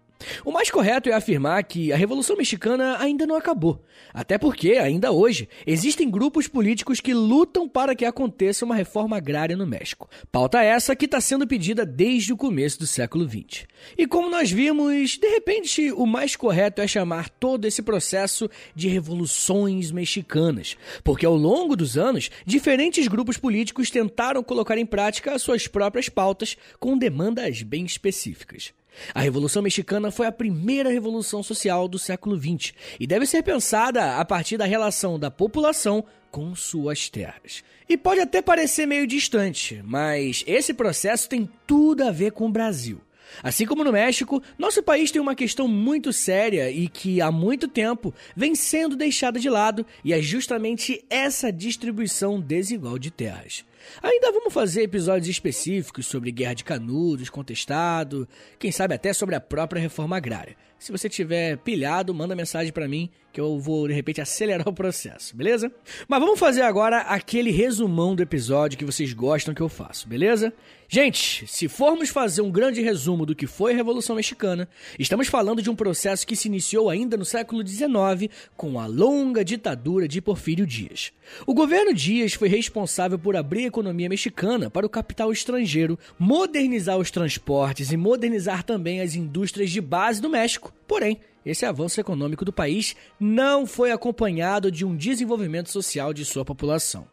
O 0.44 0.52
mais 0.52 0.70
correto 0.70 1.08
é 1.08 1.12
afirmar 1.12 1.62
que 1.64 1.92
a 1.92 1.96
Revolução 1.96 2.36
Mexicana 2.36 2.96
ainda 2.98 3.26
não 3.26 3.36
acabou. 3.36 3.82
Até 4.12 4.36
porque, 4.38 4.72
ainda 4.72 5.12
hoje, 5.12 5.48
existem 5.66 6.10
grupos 6.10 6.46
políticos 6.46 7.00
que 7.00 7.14
lutam 7.14 7.68
para 7.68 7.94
que 7.94 8.04
aconteça 8.04 8.64
uma 8.64 8.74
reforma 8.74 9.16
agrária 9.16 9.56
no 9.56 9.66
México. 9.66 10.08
Pauta 10.30 10.62
essa 10.62 10.94
que 10.94 11.06
está 11.06 11.20
sendo 11.20 11.46
pedida 11.46 11.86
desde 11.86 12.32
o 12.32 12.36
começo 12.36 12.78
do 12.78 12.86
século 12.86 13.28
XX. 13.28 13.66
E 13.96 14.06
como 14.06 14.28
nós 14.28 14.50
vimos, 14.50 15.16
de 15.16 15.28
repente, 15.28 15.92
o 15.92 16.06
mais 16.06 16.36
correto 16.36 16.80
é 16.80 16.86
chamar 16.86 17.28
todo 17.28 17.64
esse 17.64 17.82
processo 17.82 18.48
de 18.74 18.88
revoluções 18.88 19.90
mexicanas. 19.90 20.76
Porque 21.02 21.26
ao 21.26 21.36
longo 21.36 21.74
dos 21.74 21.96
anos, 21.96 22.30
diferentes 22.44 23.08
grupos 23.08 23.36
políticos 23.36 23.90
tentaram 23.90 24.42
colocar 24.42 24.76
em 24.76 24.86
prática 24.86 25.38
suas 25.38 25.66
próprias 25.66 26.08
pautas 26.08 26.56
com 26.78 26.96
demandas 26.96 27.62
bem 27.62 27.84
específicas. 27.84 28.72
A 29.14 29.20
Revolução 29.20 29.62
Mexicana 29.62 30.10
foi 30.10 30.26
a 30.26 30.32
primeira 30.32 30.90
revolução 30.90 31.42
social 31.42 31.88
do 31.88 31.98
século 31.98 32.36
XX 32.36 32.72
e 32.98 33.06
deve 33.06 33.26
ser 33.26 33.42
pensada 33.42 34.18
a 34.18 34.24
partir 34.24 34.56
da 34.56 34.64
relação 34.64 35.18
da 35.18 35.30
população 35.30 36.04
com 36.30 36.54
suas 36.54 37.08
terras. 37.08 37.62
E 37.88 37.96
pode 37.96 38.20
até 38.20 38.40
parecer 38.40 38.86
meio 38.86 39.06
distante, 39.06 39.82
mas 39.84 40.42
esse 40.46 40.72
processo 40.72 41.28
tem 41.28 41.48
tudo 41.66 42.04
a 42.04 42.10
ver 42.10 42.32
com 42.32 42.46
o 42.46 42.52
Brasil. 42.52 43.00
Assim 43.42 43.64
como 43.64 43.84
no 43.84 43.92
México, 43.92 44.42
nosso 44.58 44.82
país 44.82 45.10
tem 45.10 45.20
uma 45.20 45.34
questão 45.34 45.68
muito 45.68 46.12
séria 46.12 46.70
e 46.70 46.88
que 46.88 47.20
há 47.20 47.30
muito 47.30 47.68
tempo 47.68 48.12
vem 48.36 48.54
sendo 48.54 48.96
deixada 48.96 49.38
de 49.38 49.48
lado, 49.48 49.86
e 50.04 50.12
é 50.12 50.20
justamente 50.20 51.04
essa 51.08 51.52
distribuição 51.52 52.40
desigual 52.40 52.98
de 52.98 53.10
terras. 53.10 53.64
Ainda 54.02 54.32
vamos 54.32 54.52
fazer 54.52 54.82
episódios 54.82 55.28
específicos 55.28 56.06
sobre 56.06 56.30
Guerra 56.30 56.54
de 56.54 56.64
Canudos, 56.64 57.30
Contestado, 57.30 58.28
quem 58.58 58.72
sabe 58.72 58.94
até 58.94 59.12
sobre 59.12 59.34
a 59.34 59.40
própria 59.40 59.80
reforma 59.80 60.16
agrária. 60.16 60.56
Se 60.82 60.90
você 60.90 61.08
tiver 61.08 61.58
pilhado, 61.58 62.12
manda 62.12 62.34
mensagem 62.34 62.72
para 62.72 62.88
mim 62.88 63.08
que 63.32 63.40
eu 63.40 63.58
vou 63.58 63.88
de 63.88 63.94
repente 63.94 64.20
acelerar 64.20 64.68
o 64.68 64.72
processo, 64.72 65.34
beleza? 65.34 65.72
Mas 66.06 66.20
vamos 66.20 66.38
fazer 66.38 66.62
agora 66.62 66.98
aquele 67.02 67.50
resumão 67.50 68.14
do 68.14 68.22
episódio 68.22 68.76
que 68.76 68.84
vocês 68.84 69.12
gostam 69.12 69.54
que 69.54 69.62
eu 69.62 69.68
faço, 69.68 70.08
beleza? 70.08 70.52
Gente, 70.88 71.46
se 71.46 71.68
formos 71.68 72.10
fazer 72.10 72.42
um 72.42 72.50
grande 72.50 72.82
resumo 72.82 73.24
do 73.24 73.34
que 73.34 73.46
foi 73.46 73.72
a 73.72 73.76
Revolução 73.76 74.16
Mexicana, 74.16 74.68
estamos 74.98 75.28
falando 75.28 75.62
de 75.62 75.70
um 75.70 75.74
processo 75.74 76.26
que 76.26 76.36
se 76.36 76.48
iniciou 76.48 76.90
ainda 76.90 77.16
no 77.16 77.24
século 77.24 77.66
XIX 77.66 78.30
com 78.54 78.78
a 78.78 78.84
longa 78.84 79.42
ditadura 79.42 80.06
de 80.06 80.20
Porfírio 80.20 80.66
Dias. 80.66 81.10
O 81.46 81.54
governo 81.54 81.94
Dias 81.94 82.34
foi 82.34 82.48
responsável 82.48 83.18
por 83.18 83.36
abrir 83.36 83.70
economia 83.72 84.08
mexicana 84.08 84.70
para 84.70 84.84
o 84.84 84.90
capital 84.90 85.32
estrangeiro, 85.32 85.98
modernizar 86.18 86.98
os 86.98 87.10
transportes 87.10 87.90
e 87.90 87.96
modernizar 87.96 88.62
também 88.62 89.00
as 89.00 89.14
indústrias 89.14 89.70
de 89.70 89.80
base 89.80 90.20
do 90.20 90.28
México. 90.28 90.72
Porém, 90.86 91.18
esse 91.44 91.64
avanço 91.64 91.98
econômico 91.98 92.44
do 92.44 92.52
país 92.52 92.94
não 93.18 93.66
foi 93.66 93.90
acompanhado 93.90 94.70
de 94.70 94.84
um 94.84 94.94
desenvolvimento 94.94 95.70
social 95.70 96.12
de 96.12 96.24
sua 96.24 96.44
população. 96.44 97.06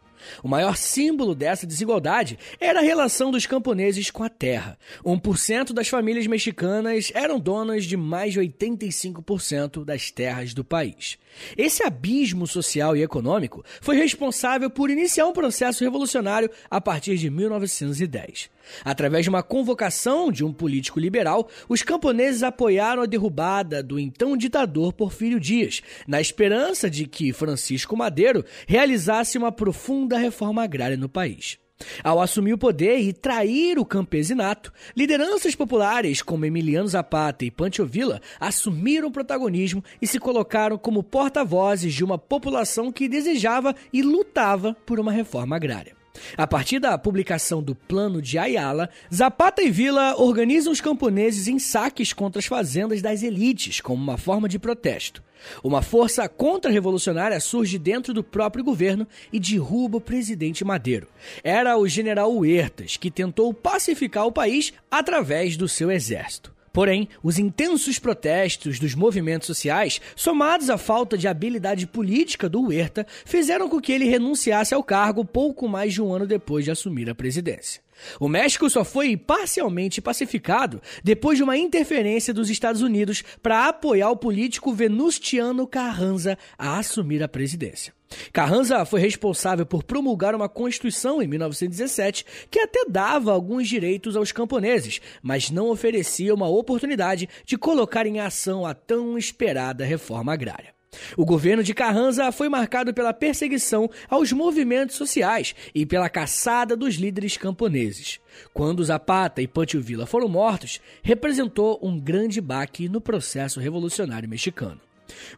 O 0.43 0.47
maior 0.47 0.75
símbolo 0.77 1.35
dessa 1.35 1.65
desigualdade 1.65 2.37
era 2.59 2.79
a 2.79 2.83
relação 2.83 3.31
dos 3.31 3.45
camponeses 3.45 4.11
com 4.11 4.23
a 4.23 4.29
terra. 4.29 4.77
1% 5.03 5.73
das 5.73 5.87
famílias 5.87 6.27
mexicanas 6.27 7.11
eram 7.13 7.39
donas 7.39 7.85
de 7.85 7.97
mais 7.97 8.33
de 8.33 8.39
85% 8.39 9.83
das 9.83 10.11
terras 10.11 10.53
do 10.53 10.63
país. 10.63 11.17
Esse 11.57 11.83
abismo 11.83 12.47
social 12.47 12.95
e 12.95 13.03
econômico 13.03 13.63
foi 13.81 13.97
responsável 13.97 14.69
por 14.69 14.89
iniciar 14.89 15.27
um 15.27 15.33
processo 15.33 15.83
revolucionário 15.83 16.49
a 16.69 16.81
partir 16.81 17.17
de 17.17 17.29
1910. 17.29 18.49
Através 18.83 19.23
de 19.23 19.29
uma 19.29 19.43
convocação 19.43 20.31
de 20.31 20.43
um 20.43 20.53
político 20.53 20.99
liberal, 20.99 21.49
os 21.67 21.83
camponeses 21.83 22.43
apoiaram 22.43 23.03
a 23.03 23.05
derrubada 23.05 23.81
do 23.83 23.99
então 23.99 24.35
ditador 24.35 24.93
Porfírio 24.93 25.39
Dias, 25.39 25.81
na 26.07 26.21
esperança 26.21 26.89
de 26.89 27.05
que 27.05 27.33
Francisco 27.33 27.95
Madeiro 27.95 28.43
realizasse 28.67 29.37
uma 29.37 29.51
profunda 29.51 30.17
reforma 30.17 30.63
agrária 30.63 30.97
no 30.97 31.09
país. 31.09 31.57
Ao 32.03 32.21
assumir 32.21 32.53
o 32.53 32.57
poder 32.57 32.99
e 32.99 33.13
trair 33.13 33.79
o 33.79 33.85
campesinato, 33.85 34.73
lideranças 34.95 35.55
populares 35.55 36.21
como 36.21 36.45
Emiliano 36.45 36.87
Zapata 36.87 37.45
e 37.45 37.51
Pancho 37.51 37.85
Villa 37.85 38.21
assumiram 38.39 39.11
protagonismo 39.11 39.83
e 40.01 40.07
se 40.07 40.19
colocaram 40.19 40.77
como 40.77 41.03
porta-vozes 41.03 41.93
de 41.93 42.03
uma 42.03 42.17
população 42.17 42.91
que 42.91 43.07
desejava 43.07 43.73
e 43.93 44.01
lutava 44.01 44.75
por 44.85 44.99
uma 44.99 45.11
reforma 45.11 45.55
agrária. 45.55 45.98
A 46.37 46.47
partir 46.47 46.79
da 46.79 46.97
publicação 46.97 47.61
do 47.61 47.75
Plano 47.75 48.21
de 48.21 48.37
Ayala, 48.37 48.89
Zapata 49.13 49.61
e 49.61 49.69
Villa 49.69 50.15
organizam 50.17 50.71
os 50.71 50.81
camponeses 50.81 51.47
em 51.47 51.59
saques 51.59 52.13
contra 52.13 52.39
as 52.39 52.45
fazendas 52.45 53.01
das 53.01 53.23
elites, 53.23 53.81
como 53.81 54.01
uma 54.01 54.17
forma 54.17 54.47
de 54.47 54.59
protesto. 54.59 55.23
Uma 55.63 55.81
força 55.81 56.27
contra-revolucionária 56.27 57.39
surge 57.39 57.77
dentro 57.77 58.13
do 58.13 58.23
próprio 58.23 58.63
governo 58.63 59.07
e 59.31 59.39
derruba 59.39 59.97
o 59.97 60.01
presidente 60.01 60.65
Madeiro. 60.65 61.07
Era 61.43 61.77
o 61.77 61.87
general 61.87 62.33
Huertas, 62.33 62.97
que 62.97 63.09
tentou 63.09 63.53
pacificar 63.53 64.25
o 64.25 64.31
país 64.31 64.73
através 64.91 65.55
do 65.55 65.67
seu 65.67 65.89
exército. 65.91 66.58
Porém, 66.71 67.07
os 67.23 67.39
intensos 67.39 67.99
protestos 67.99 68.79
dos 68.79 68.95
movimentos 68.95 69.47
sociais, 69.47 69.99
somados 70.15 70.69
à 70.69 70.77
falta 70.77 71.17
de 71.17 71.27
habilidade 71.27 71.87
política 71.87 72.47
do 72.47 72.61
Huerta, 72.67 73.05
fizeram 73.25 73.67
com 73.67 73.81
que 73.81 73.91
ele 73.91 74.05
renunciasse 74.05 74.73
ao 74.73 74.83
cargo 74.83 75.25
pouco 75.25 75.67
mais 75.67 75.93
de 75.93 76.01
um 76.01 76.13
ano 76.13 76.27
depois 76.27 76.65
de 76.65 76.71
assumir 76.71 77.09
a 77.09 77.15
presidência. 77.15 77.81
O 78.19 78.27
México 78.27 78.69
só 78.69 78.83
foi 78.83 79.15
parcialmente 79.15 80.01
pacificado 80.01 80.81
depois 81.03 81.37
de 81.37 81.43
uma 81.43 81.57
interferência 81.57 82.33
dos 82.33 82.49
Estados 82.49 82.81
Unidos 82.81 83.23
para 83.41 83.67
apoiar 83.67 84.09
o 84.09 84.17
político 84.17 84.73
Venustiano 84.73 85.67
Carranza 85.67 86.37
a 86.57 86.77
assumir 86.77 87.23
a 87.23 87.27
presidência. 87.27 87.93
Carranza 88.33 88.83
foi 88.85 88.99
responsável 88.99 89.65
por 89.65 89.83
promulgar 89.83 90.33
uma 90.33 90.49
Constituição 90.49 91.21
em 91.21 91.27
1917 91.27 92.25
que 92.49 92.59
até 92.59 92.85
dava 92.89 93.31
alguns 93.31 93.67
direitos 93.67 94.15
aos 94.15 94.31
camponeses, 94.31 94.99
mas 95.21 95.51
não 95.51 95.69
oferecia 95.69 96.33
uma 96.33 96.47
oportunidade 96.47 97.29
de 97.45 97.57
colocar 97.57 98.07
em 98.07 98.19
ação 98.19 98.65
a 98.65 98.73
tão 98.73 99.17
esperada 99.17 99.85
reforma 99.85 100.33
agrária. 100.33 100.78
O 101.15 101.25
governo 101.25 101.63
de 101.63 101.73
Carranza 101.73 102.31
foi 102.31 102.49
marcado 102.49 102.93
pela 102.93 103.13
perseguição 103.13 103.89
aos 104.09 104.31
movimentos 104.31 104.95
sociais 104.95 105.55
e 105.73 105.85
pela 105.85 106.09
caçada 106.09 106.75
dos 106.75 106.95
líderes 106.95 107.37
camponeses. 107.37 108.19
Quando 108.53 108.83
Zapata 108.83 109.41
e 109.41 109.47
Pancho 109.47 109.79
Villa 109.79 110.05
foram 110.05 110.27
mortos, 110.27 110.79
representou 111.03 111.79
um 111.81 111.99
grande 111.99 112.41
baque 112.41 112.89
no 112.89 112.99
processo 112.99 113.59
revolucionário 113.59 114.27
mexicano. 114.27 114.81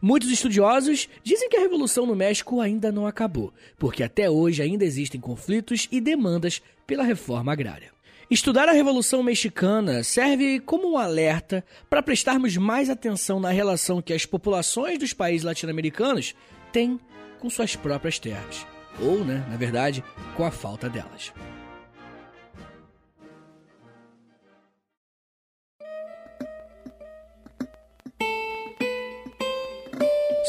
Muitos 0.00 0.30
estudiosos 0.30 1.08
dizem 1.22 1.48
que 1.48 1.56
a 1.56 1.60
revolução 1.60 2.06
no 2.06 2.14
México 2.14 2.60
ainda 2.60 2.92
não 2.92 3.06
acabou, 3.06 3.52
porque 3.78 4.02
até 4.02 4.30
hoje 4.30 4.62
ainda 4.62 4.84
existem 4.84 5.20
conflitos 5.20 5.88
e 5.90 6.00
demandas 6.00 6.62
pela 6.86 7.04
reforma 7.04 7.52
agrária. 7.52 7.91
Estudar 8.32 8.66
a 8.66 8.72
Revolução 8.72 9.22
Mexicana 9.22 10.02
serve 10.02 10.58
como 10.58 10.90
um 10.90 10.96
alerta 10.96 11.62
para 11.90 12.02
prestarmos 12.02 12.56
mais 12.56 12.88
atenção 12.88 13.38
na 13.38 13.50
relação 13.50 14.00
que 14.00 14.14
as 14.14 14.24
populações 14.24 14.98
dos 14.98 15.12
países 15.12 15.44
latino-americanos 15.44 16.34
têm 16.72 16.98
com 17.38 17.50
suas 17.50 17.76
próprias 17.76 18.18
terras, 18.18 18.66
ou, 18.98 19.22
né, 19.22 19.46
na 19.50 19.58
verdade, 19.58 20.02
com 20.34 20.46
a 20.46 20.50
falta 20.50 20.88
delas. 20.88 21.30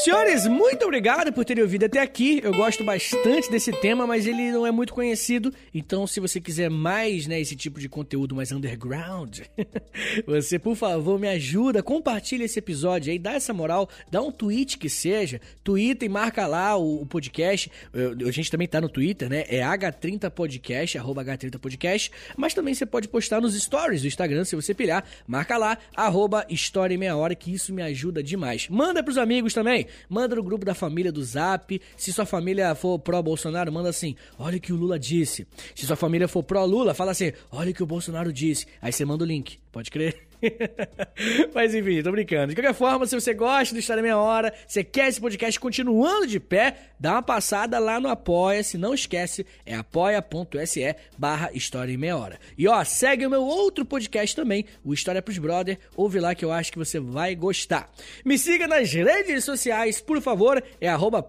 Senhores, 0.04 0.46
muito 0.46 0.84
obrigado 0.84 1.32
por 1.32 1.46
terem 1.46 1.62
ouvido 1.62 1.86
até 1.86 1.98
aqui. 1.98 2.38
Eu 2.44 2.52
gosto 2.52 2.84
bastante 2.84 3.50
desse 3.50 3.72
tema, 3.72 4.06
mas 4.06 4.26
ele 4.26 4.52
não 4.52 4.66
é 4.66 4.70
muito 4.70 4.92
conhecido. 4.92 5.50
Então, 5.72 6.06
se 6.06 6.20
você 6.20 6.38
quiser 6.38 6.68
mais, 6.68 7.26
né, 7.26 7.40
esse 7.40 7.56
tipo 7.56 7.80
de 7.80 7.88
conteúdo 7.88 8.34
mais 8.34 8.52
underground, 8.52 9.40
você, 10.26 10.58
por 10.58 10.76
favor, 10.76 11.18
me 11.18 11.26
ajuda, 11.28 11.82
compartilha 11.82 12.44
esse 12.44 12.58
episódio 12.58 13.10
aí, 13.10 13.18
dá 13.18 13.32
essa 13.32 13.54
moral, 13.54 13.88
dá 14.10 14.20
um 14.20 14.30
tweet 14.30 14.76
que 14.76 14.90
seja, 14.90 15.40
twitter 15.62 16.04
e 16.04 16.12
marca 16.12 16.46
lá 16.46 16.76
o, 16.76 17.00
o 17.00 17.06
podcast. 17.06 17.72
Eu, 17.90 18.28
a 18.28 18.30
gente 18.30 18.50
também 18.50 18.68
tá 18.68 18.82
no 18.82 18.90
Twitter, 18.90 19.30
né? 19.30 19.46
É 19.48 19.60
H30podcast, 19.60 20.98
arroba 20.98 21.24
H30podcast. 21.24 22.10
Mas 22.36 22.52
também 22.52 22.74
você 22.74 22.84
pode 22.84 23.08
postar 23.08 23.40
nos 23.40 23.58
stories 23.58 24.02
do 24.02 24.06
Instagram, 24.06 24.44
se 24.44 24.54
você 24.54 24.74
pilhar. 24.74 25.02
Marca 25.26 25.56
lá, 25.56 25.78
arroba 25.96 26.44
História 26.50 26.98
Meia 26.98 27.16
Hora, 27.16 27.34
que 27.34 27.50
isso 27.50 27.72
me 27.72 27.80
ajuda 27.80 28.22
demais. 28.22 28.68
Manda 28.68 29.02
pros 29.02 29.16
amigos 29.16 29.54
também 29.54 29.86
manda 30.08 30.36
no 30.36 30.42
grupo 30.42 30.64
da 30.64 30.74
família 30.74 31.12
do 31.12 31.22
Zap. 31.24 31.80
Se 31.96 32.12
sua 32.12 32.26
família 32.26 32.74
for 32.74 32.98
pró-Bolsonaro, 32.98 33.72
manda 33.72 33.88
assim: 33.88 34.14
olha 34.38 34.56
o 34.56 34.60
que 34.60 34.72
o 34.72 34.76
Lula 34.76 34.98
disse. 34.98 35.46
Se 35.74 35.86
sua 35.86 35.96
família 35.96 36.28
for 36.28 36.42
pró-Lula, 36.42 36.94
fala 36.94 37.12
assim: 37.12 37.32
olha 37.50 37.70
o 37.70 37.74
que 37.74 37.82
o 37.82 37.86
Bolsonaro 37.86 38.32
disse. 38.32 38.66
Aí 38.80 38.92
você 38.92 39.04
manda 39.04 39.24
o 39.24 39.26
link, 39.26 39.58
pode 39.70 39.90
crer? 39.90 40.28
Mas 41.54 41.74
enfim, 41.74 42.02
tô 42.02 42.10
brincando. 42.10 42.48
De 42.48 42.54
qualquer 42.54 42.74
forma, 42.74 43.06
se 43.06 43.14
você 43.14 43.34
gosta 43.34 43.74
do 43.74 43.78
História 43.78 44.02
Meia 44.02 44.18
Hora, 44.18 44.52
você 44.66 44.84
quer 44.84 45.08
esse 45.08 45.20
podcast 45.20 45.58
continuando 45.58 46.26
de 46.26 46.38
pé, 46.40 46.76
dá 46.98 47.12
uma 47.12 47.22
passada 47.22 47.78
lá 47.78 48.00
no 48.00 48.08
Apoia-se. 48.08 48.78
Não 48.78 48.94
esquece, 48.94 49.46
é 49.64 49.74
apoia.se 49.74 50.96
barra 51.16 51.50
História 51.52 51.96
Meia 51.96 52.16
Hora. 52.16 52.38
E 52.56 52.66
ó, 52.68 52.82
segue 52.84 53.26
o 53.26 53.30
meu 53.30 53.42
outro 53.42 53.84
podcast 53.84 54.34
também, 54.34 54.64
o 54.84 54.92
História 54.92 55.22
pros 55.22 55.38
Brother. 55.38 55.78
Ouve 55.96 56.20
lá 56.20 56.34
que 56.34 56.44
eu 56.44 56.52
acho 56.52 56.72
que 56.72 56.78
você 56.78 56.98
vai 57.00 57.34
gostar. 57.34 57.90
Me 58.24 58.38
siga 58.38 58.66
nas 58.66 58.92
redes 58.92 59.44
sociais, 59.44 60.00
por 60.00 60.20
favor. 60.20 60.62
É 60.80 60.88
arroba 60.88 61.22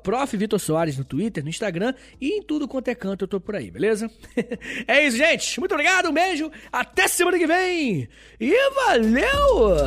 no 0.98 1.04
Twitter, 1.04 1.44
no 1.44 1.50
Instagram 1.50 1.94
e 2.20 2.38
em 2.40 2.42
tudo 2.42 2.68
quanto 2.68 2.88
é 2.88 2.96
canto 2.96 3.24
eu 3.24 3.28
tô 3.28 3.40
por 3.40 3.56
aí, 3.56 3.70
beleza? 3.72 4.10
é 4.88 5.06
isso, 5.06 5.18
gente. 5.18 5.60
Muito 5.60 5.74
obrigado, 5.74 6.10
um 6.10 6.14
beijo. 6.14 6.52
Até 6.72 7.08
semana 7.08 7.38
que 7.38 7.48
vem. 7.48 8.08
E 8.40 8.54
Valeu! 9.06 9.78